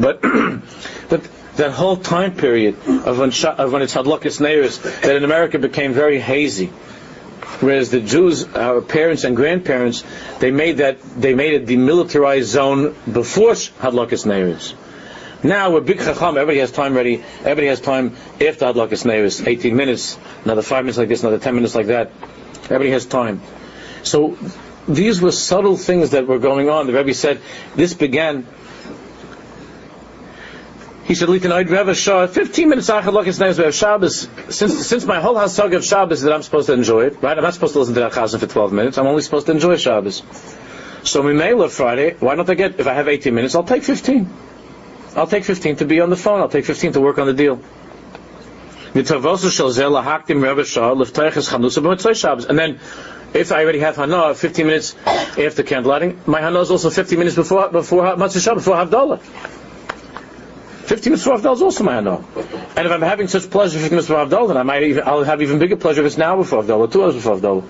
[0.00, 0.20] But
[1.08, 5.58] but that whole time period of when of when it's Hadlokis Neiris that in America
[5.58, 6.72] became very hazy.
[7.60, 10.04] Whereas the Jews, our parents and grandparents,
[10.40, 14.74] they made that they made it demilitarized zone before Hadlokis Neiris.
[15.42, 16.36] Now we're big chacham.
[16.36, 17.22] Everybody has time ready.
[17.40, 19.46] Everybody has time after Hadlakas Neiris.
[19.46, 22.10] 18 minutes, another five minutes like this, another 10 minutes like that.
[22.64, 23.42] Everybody has time.
[24.02, 24.38] So
[24.88, 26.86] these were subtle things that were going on.
[26.86, 27.40] The Rebbe said
[27.74, 28.46] this began.
[31.04, 33.58] He said, "Litin Oid Reva Shah, 15 minutes after Hadlakas Neiris.
[33.58, 34.28] We have Shabbos.
[34.48, 37.36] Since since my whole hasag of Shabbos that I'm supposed to enjoy it, right?
[37.36, 38.98] I'm not supposed to listen to that chazan for 12 minutes.
[38.98, 40.22] I'm only supposed to enjoy Shabbos.
[41.04, 42.16] So we Mimela Friday.
[42.18, 42.80] Why don't I get?
[42.80, 44.28] If I have 18 minutes, I'll take 15."
[45.16, 46.40] I'll take 15 to be on the phone.
[46.40, 47.58] I'll take 15 to work on the deal.
[48.94, 49.06] And
[52.58, 52.78] then,
[53.34, 57.36] if I already have Hana, 15 minutes after candlelighting, my Hana is also 15 minutes
[57.36, 59.20] before before Motzei Shabbat, before Havdalah.
[59.20, 62.24] 15 minutes before Havdalah is also my Hana.
[62.76, 65.24] And if I'm having such pleasure 15 minutes before Havdalah, then I might even, I'll
[65.24, 67.64] have even bigger pleasure if it's now before Havdalah, two hours before Havdalah.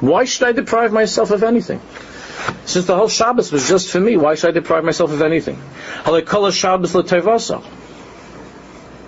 [0.00, 1.80] Why should I deprive myself of anything?
[2.66, 5.58] Since the whole Shabbos was just for me, why should I deprive myself of anything?
[6.04, 6.92] Shabbos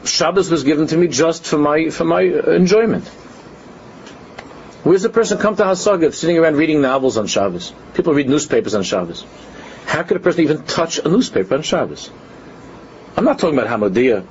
[0.04, 3.06] Shabbos was given to me just for my for my uh, enjoyment.
[4.84, 7.72] Where's a person come to Hasaga sitting around reading novels on Shabbos?
[7.94, 9.24] People read newspapers on Shabbos.
[9.84, 12.10] How could a person even touch a newspaper on Shabbos?
[13.16, 14.24] I'm not talking about Hamodia,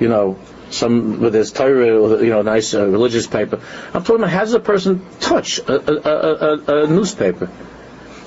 [0.00, 0.38] you know,
[0.70, 3.60] some with his Torah or you know, nice uh, religious paper.
[3.94, 7.50] I'm talking about how does a person touch a, a, a, a newspaper?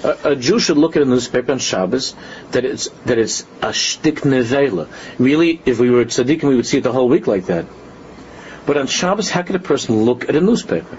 [0.06, 2.16] A, a Jew should look at a newspaper on Shabbos
[2.52, 4.88] that it's that it's a shtik nevela.
[5.18, 7.66] Really, if we were tzaddikim, we would see it the whole week like that.
[8.68, 10.98] But on Shabbos, how could a person look at a newspaper?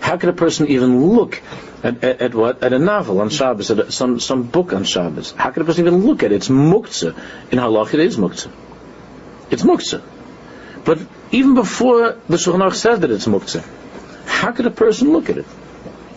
[0.00, 1.42] How could a person even look
[1.82, 4.84] at, at, at what at a novel on Shabbos, at a, some some book on
[4.84, 5.32] Shabbos?
[5.32, 6.36] How could a person even look at it?
[6.36, 7.16] It's muktzah.
[7.50, 8.52] In halach, it is muktzah.
[9.50, 10.02] It's muktzah.
[10.84, 11.00] But
[11.32, 13.64] even before the Shulchan Aruch says that it's muktzah,
[14.26, 15.46] how could a person look at it?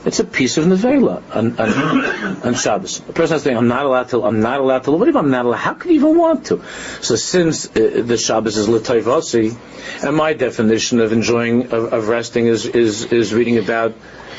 [0.04, 3.00] It's a piece of nevela on, on, on Shabbos.
[3.08, 4.24] A person is saying, "I'm not allowed to.
[4.24, 5.58] I'm not allowed to." What if I'm not allowed?
[5.58, 6.64] How could you even want to?
[7.02, 9.56] So since uh, the Shabbos is l'toivasi,
[10.04, 13.94] and my definition of enjoying of, of resting is, is is reading about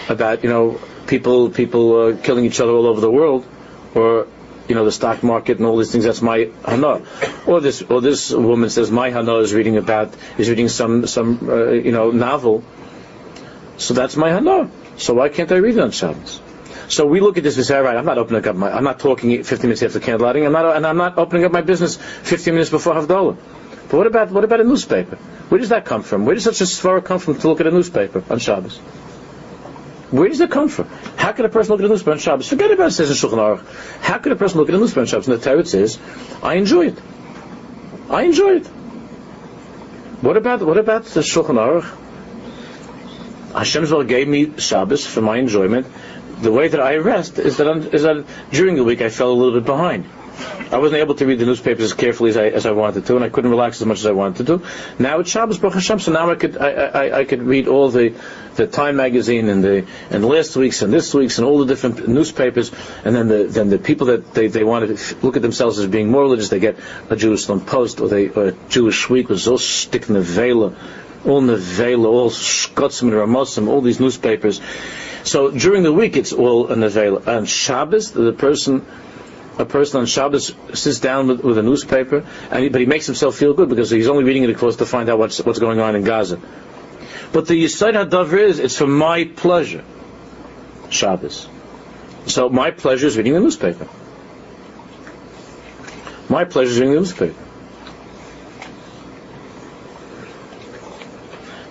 [0.08, 3.46] about you know people people uh, killing each other all over the world,
[3.94, 4.26] or
[4.68, 6.04] you know the stock market and all these things.
[6.04, 7.02] That's my hana.
[7.46, 11.48] Or this or this woman says my hana is reading about is reading some some
[11.48, 12.64] uh, you know novel.
[13.76, 14.70] So that's my hana.
[14.96, 16.40] So why can't I read it on Shabbos?
[16.88, 18.84] So we look at this and say, all right, I'm not opening up my, I'm
[18.84, 21.96] not talking 15 minutes after candlelighting, I'm not, and I'm not opening up my business
[21.96, 23.36] 15 minutes before Havdalah.
[23.88, 25.16] But what about, what about a newspaper?
[25.48, 26.26] Where does that come from?
[26.26, 28.78] Where does such a svara come from to look at a newspaper on Shabbos?
[30.10, 30.88] Where does it come from?
[31.16, 32.48] How could a person look at a newspaper on Shabbos?
[32.48, 34.00] Forget about it, says in Shulchan Aruch.
[34.02, 35.28] How could a person look at a newspaper on Shabbos?
[35.28, 35.98] And the Torah says,
[36.42, 36.98] I enjoy it.
[38.10, 38.66] I enjoy it.
[40.20, 41.90] What about, what about the Shulchan Aruch?
[43.54, 45.86] Hashem gave me Shabbos for my enjoyment.
[46.40, 49.60] The way that I rest is that, that during the week I fell a little
[49.60, 50.06] bit behind.
[50.70, 53.16] I wasn't able to read the newspapers as carefully as I, as I wanted to,
[53.16, 54.62] and I couldn't relax as much as I wanted to.
[54.98, 57.90] Now it's Shabbos, Baruch Hashem, so now I could I, I, I could read all
[57.90, 58.14] the
[58.56, 62.08] the Time magazine and the and last week's and this week's and all the different
[62.08, 62.72] newspapers,
[63.04, 65.86] and then the then the people that they, they want to look at themselves as
[65.86, 66.78] being more religious, they get
[67.10, 70.22] a Jerusalem Post or they or a Jewish Week, was all stick in the
[71.24, 74.60] all Nevela, all Shkotzim and Ramosim, all these newspapers.
[75.24, 77.26] So during the week it's all a Nevela.
[77.26, 78.84] On Shabbos, the person
[79.58, 83.06] a person on Shabbos sits down with, with a newspaper, and he, but he makes
[83.06, 85.58] himself feel good because he's only reading it, of course, to find out what's, what's
[85.58, 86.40] going on in Gaza.
[87.32, 89.84] But the Yisod HaDavar is, it's for my pleasure.
[90.88, 91.48] Shabbos.
[92.26, 93.88] So my pleasure is reading the newspaper.
[96.28, 97.41] My pleasure is reading the newspaper.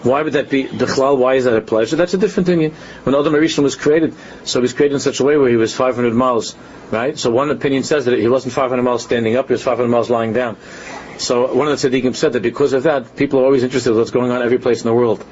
[0.03, 1.17] Why would that be the chalal?
[1.17, 1.95] Why is that a pleasure?
[1.95, 2.71] That's a different thing.
[3.03, 5.57] When Adam HaRishon was created, so he was created in such a way where he
[5.57, 6.55] was 500 miles,
[6.89, 7.17] right?
[7.17, 10.09] So one opinion says that he wasn't 500 miles standing up; he was 500 miles
[10.09, 10.57] lying down.
[11.21, 13.97] So one of the tzaddikim said that because of that, people are always interested in
[13.97, 15.23] what's going on every place in the world,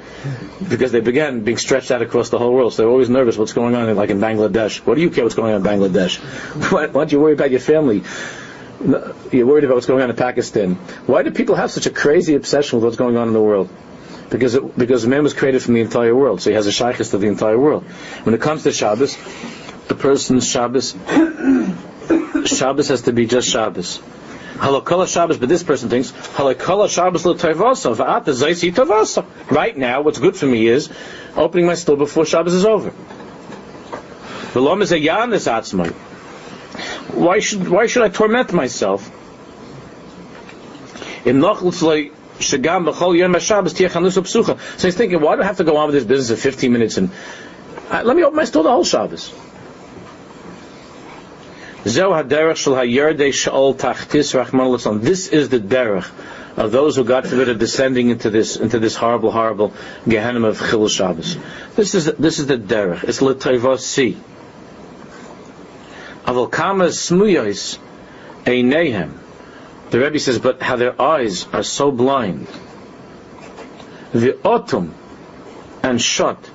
[0.68, 2.72] because they began being stretched out across the whole world.
[2.72, 4.78] So they're always nervous what's going on, in, like in Bangladesh.
[4.86, 6.18] What do you care what's going on in Bangladesh?
[6.70, 8.04] Why, why don't you worry about your family?
[9.32, 10.76] You're worried about what's going on in Pakistan.
[11.06, 13.68] Why do people have such a crazy obsession with what's going on in the world?
[14.30, 17.10] Because it, because man was created from the entire world, so he has a shaykhis
[17.10, 17.84] to the entire world.
[18.22, 19.16] When it comes to Shabbos,
[19.88, 20.92] the person's Shabbos,
[22.46, 24.00] Shabbos has to be just Shabbos.
[24.60, 29.24] Halakala Shabbos, but this person thinks Halakala Shabbos l'toivasa va'at zaisi tovasa.
[29.50, 30.90] Right now, what's good for me is
[31.34, 32.90] opening my store before Shabbos is over.
[37.14, 39.10] Why should why should I torment myself?
[41.24, 41.40] In
[42.40, 44.78] shagam b'chol yom psucha.
[44.78, 46.72] So he's thinking, why do I have to go on with this business for 15
[46.72, 47.10] minutes and
[47.90, 49.34] uh, let me open my store the whole Shabbos.
[51.82, 52.02] This is
[55.48, 56.10] the derech
[56.56, 59.72] of those who, God forbid, are descending into this into this horrible, horrible
[60.06, 61.36] Gehenna of Chil Shabbos.
[61.74, 63.02] This is this is the derech.
[63.04, 64.16] It's l'tayvasi.
[66.26, 67.78] Aval kama smuyos
[68.44, 69.19] einehem.
[69.90, 72.46] The Rebbe says, but how their eyes are so blind.
[74.12, 74.94] The autumn
[75.82, 76.50] and shut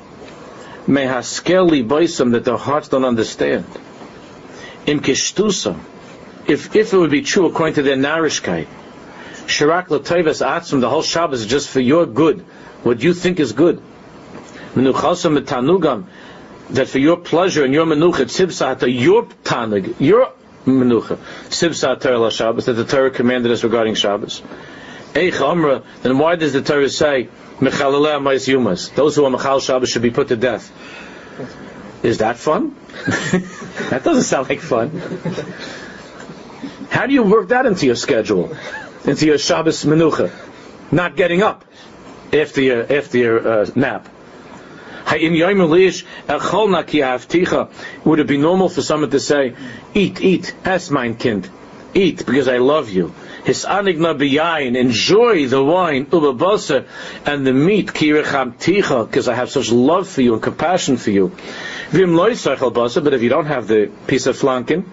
[0.88, 3.66] may have scarcely boisum that their hearts don't understand
[4.86, 5.78] im kishtusa,
[6.48, 8.68] if if it would be true according to their narishkeit,
[9.48, 12.42] shirak l'toivas atzum, the whole Shabbos is just for your good,
[12.84, 13.82] what you think is good.
[14.76, 16.06] Menuchasam metanugam,
[16.70, 20.32] that for your pleasure and your menucha, tzibsata, your tanug, your
[20.66, 21.18] menucha,
[21.50, 24.42] tzibsat Torah Shabbos, that the Torah commanded us regarding Shabbos.
[25.14, 29.62] Eich Amra, then why does the Torah say, Mechalileh Amais Yumas, those who are Mechal
[29.62, 30.72] Shabbos should be put to death?
[32.04, 32.76] Is that fun?
[33.90, 35.02] that doesn't sound like fun.
[36.90, 38.56] How do you work that into your schedule,
[39.06, 40.32] into your Shabbos menucha?
[40.92, 41.66] Not getting up
[42.32, 44.08] after your after your uh, nap.
[45.08, 45.22] Would
[48.20, 49.54] it be normal for someone to say,
[49.94, 51.48] "Eat, eat, es mein Kind,
[51.94, 53.14] eat because I love you"?
[53.46, 56.86] Hisanigna biyayin, enjoy the wine, ubabasa,
[57.24, 61.12] and the meat, kirecham ticha, because I have such love for you and compassion for
[61.12, 61.32] you.
[61.92, 64.86] Vim but if you don't have the piece of flanken,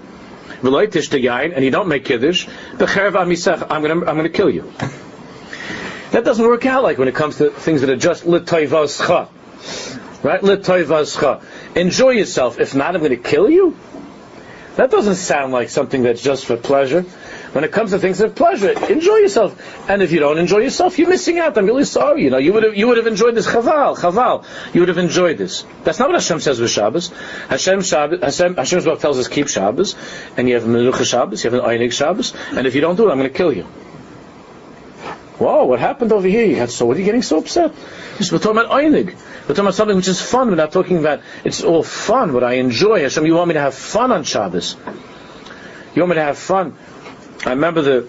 [0.63, 2.47] and you don't make kiddush,
[2.77, 4.71] b'cherev amisech, I'm gonna, I'm gonna kill you.
[6.11, 9.29] That doesn't work out like when it comes to things that are just l'toivascha.
[10.23, 10.43] Right?
[11.77, 12.61] Enjoy yourself.
[12.61, 13.77] If not, I'm going to kill you?
[14.77, 17.03] That doesn't sound like something that's just for pleasure.
[17.53, 19.91] When it comes to things of pleasure, enjoy yourself.
[19.91, 21.59] And if you don't enjoy yourself, you're missing out.
[21.59, 22.25] I'm really sorry.
[22.25, 24.47] You know, you would have, you would have enjoyed this chaval, chaval.
[24.73, 25.67] You would have enjoyed this.
[25.85, 27.09] That's not what Hashem says with Shabbos.
[27.49, 29.95] Hashem, Shabbos, Hashem, Hashem's book tells us keep Shabbos,
[30.39, 33.09] and you have Menucha Shabbos, you have an Einig Shabbos, and if you don't do
[33.09, 33.67] it, I'm going to kill you.
[35.43, 36.45] Whoa, what happened over here?
[36.45, 37.73] You had so, what are you getting so upset?
[38.21, 39.07] We're talking about Einig.
[39.07, 40.49] We're talking about something which is fun.
[40.49, 43.01] We're not talking about, it's all fun, what I enjoy.
[43.03, 44.77] Hashem, you want me to have fun on Shabbos.
[45.95, 46.77] You want me to have fun.
[47.45, 48.09] I remember the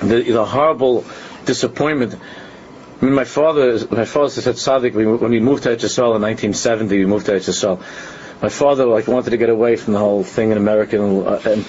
[0.00, 1.04] the, the horrible
[1.44, 2.14] disappointment.
[3.00, 6.22] I mean, my father, my father said Sadik, when we moved to Eretz Yisrael in
[6.22, 7.78] 1970, we moved to Eretz Yisrael.
[8.42, 11.64] My father like wanted to get away from the whole thing in America, and, and,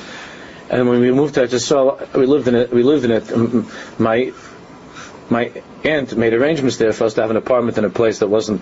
[0.70, 2.72] and when we moved to Eretz Yisrael, we lived in it.
[2.72, 4.00] We lived in it.
[4.00, 4.34] My
[5.30, 5.52] my
[5.84, 8.62] aunt made arrangements there for us to have an apartment in a place that wasn't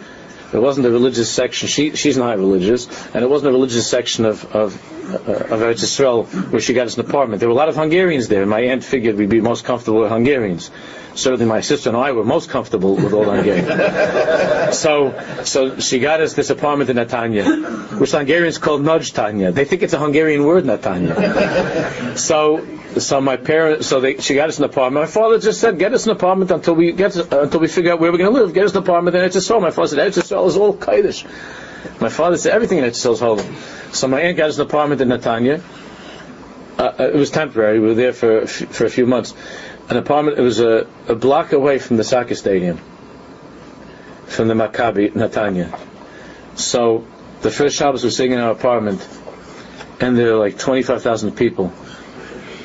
[0.54, 1.68] it wasn't a religious section.
[1.68, 4.76] She, she's not religious, and it wasn't a religious section of of,
[5.12, 7.40] uh, of Eretz Yisrael where she got us an apartment.
[7.40, 8.42] There were a lot of Hungarians there.
[8.42, 10.72] And my aunt figured we'd be most comfortable with Hungarians.
[11.16, 14.78] Certainly, my sister and I were most comfortable with all Hungarians.
[14.78, 19.52] so, so she got us this apartment in Netanya, which Hungarians call Nudge Tanya.
[19.52, 22.18] They think it's a Hungarian word, Netanya.
[22.18, 22.66] so
[22.98, 25.06] so my parents, so they, she got us an apartment.
[25.06, 27.92] My father just said, "Get us an apartment until we get uh, until we figure
[27.92, 28.54] out where we're going to live.
[28.54, 29.60] Get us an apartment." Just so.
[29.60, 31.26] My father said, "Eretz is all Kaddish."
[32.00, 33.46] My father said, "Everything in Eretz is holy."
[33.92, 35.62] So my aunt got us an apartment in Netanya.
[36.78, 37.80] Uh, uh it was temporary.
[37.80, 39.34] We were there for for a few months.
[39.90, 40.40] An apartment.
[40.40, 42.80] It was a, a block away from the soccer stadium,
[44.26, 45.78] from the Maccabi Netanya.
[46.56, 47.06] So
[47.42, 49.08] the first Shabbos was sitting in our apartment
[50.00, 51.72] and there are like 25,000 people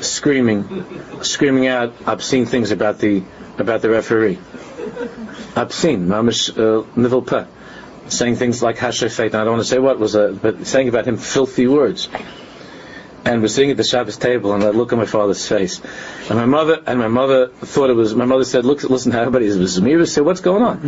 [0.00, 3.22] screaming, screaming out obscene things about the
[3.58, 4.38] about the referee.
[5.56, 7.44] Obscene, mamish uh, nivul peh,
[8.08, 9.34] saying things like hashefet.
[9.34, 12.08] I don't want to say what was, uh, but saying about him filthy words.
[13.22, 15.80] And we're sitting at the Shabbos table, and I look at my father's face,
[16.30, 18.14] and my mother and my mother thought it was.
[18.14, 20.08] My mother said, "Look, listen to everybody." It was Zamira.
[20.08, 20.80] Said, "What's going on?"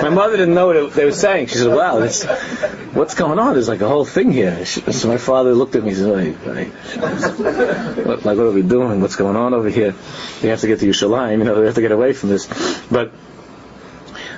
[0.00, 1.48] my mother didn't know what they were saying.
[1.48, 2.24] She said, "Wow, this,
[2.94, 3.54] what's going on?
[3.54, 6.36] There's like a whole thing here." So my father looked at me and said, "Wait,
[6.46, 6.72] wait.
[8.24, 9.00] Like, what are we doing?
[9.00, 9.94] What's going on over here?
[10.40, 11.38] We have to get to Yerushalayim.
[11.38, 12.46] You know, we have to get away from this."
[12.90, 13.10] But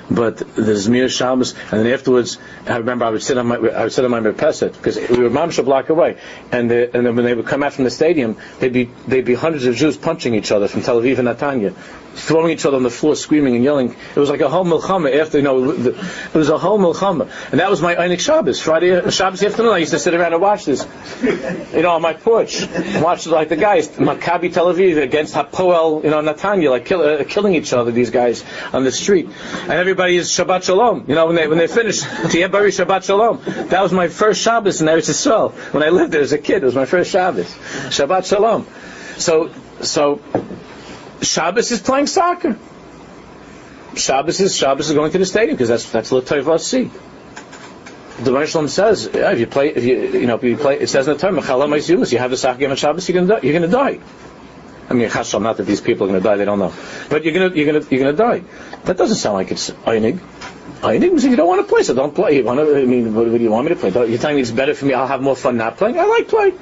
[0.09, 2.37] but the Zmir Shabbos, and then afterwards,
[2.67, 5.19] I remember I would sit on my I would sit on my merpeset because we
[5.19, 6.17] were mamsha block away,
[6.51, 9.25] and the, and then when they would come out from the stadium, they'd be they'd
[9.25, 11.73] be hundreds of Jews punching each other from Tel Aviv and Netanya,
[12.13, 13.95] throwing each other on the floor, screaming and yelling.
[14.15, 17.29] It was like a whole milchama after you know the, it was a whole milchama,
[17.51, 19.73] and that was my Einik Shabbos Friday Shabbos afternoon.
[19.73, 20.85] I used to sit around and watch this,
[21.73, 22.67] you know, on my porch,
[23.01, 27.23] watch like the guys Maccabi Tel Aviv against Hapoel, you know, Netanya, like kill, uh,
[27.23, 27.91] killing each other.
[27.91, 29.29] These guys on the street,
[29.63, 31.05] and everybody is Shabbat Shalom.
[31.07, 33.39] You know, when they when they finish Tiyeh Bari Shabbat Shalom.
[33.69, 36.63] That was my first Shabbos in Eretz Yisrael when I lived there as a kid.
[36.63, 38.67] It was my first Shabbos, Shabbat Shalom.
[39.17, 40.21] So so
[41.21, 42.57] Shabbos is playing soccer.
[43.95, 46.91] Shabbos is Shabbos is going to the stadium because that's that's L'Toivasi.
[48.17, 50.87] The Hashanah says yeah, if you play if you you know if you play it
[50.87, 53.53] says in the Torah you have the soccer game on Shabbos you're gonna die, you're
[53.53, 54.01] gonna die.
[54.89, 56.73] I mean, Chasham, not that these people are going to die; they don't know.
[57.09, 58.43] But you're going to you're going to you're going to die.
[58.83, 60.19] That doesn't sound like it's einig.
[60.81, 62.37] Einig means you don't want to play, so don't play.
[62.37, 62.77] You want to?
[62.77, 63.89] I mean, what, what do you want me to play?
[64.07, 64.93] You're telling me it's better for me.
[64.93, 65.99] I'll have more fun not playing.
[65.99, 66.59] I like playing.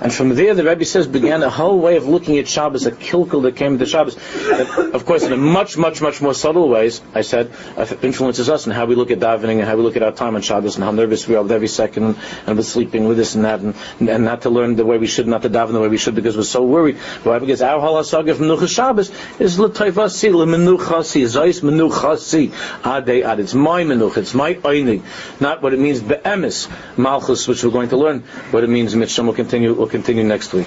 [0.00, 2.92] And from there, the Rebbe says began a whole way of looking at Shabbos, a
[2.92, 4.14] kilkel that came to Shabbos.
[4.14, 8.48] That, of course, in a much, much, much more subtle ways, I said, uh, influences
[8.50, 10.42] us in how we look at davening and how we look at our time on
[10.42, 12.16] Shabbos and how nervous we are with every second and,
[12.46, 15.06] and with sleeping with this and that and, and not to learn the way we
[15.06, 16.96] should, not to daven the way we should because we're so worried.
[17.24, 17.38] Why?
[17.38, 22.50] Because our whole hasaga from Menucha Shabbos is l'toivasi, l'menuchasi, zayis menuchasi,
[22.82, 23.40] adei ad.
[23.40, 25.02] It's my menucha, it's my einig,
[25.40, 28.20] not what it means be'emes, malchus, which we're going to learn,
[28.50, 30.66] what it means, Mitchum will continue, will continue next week.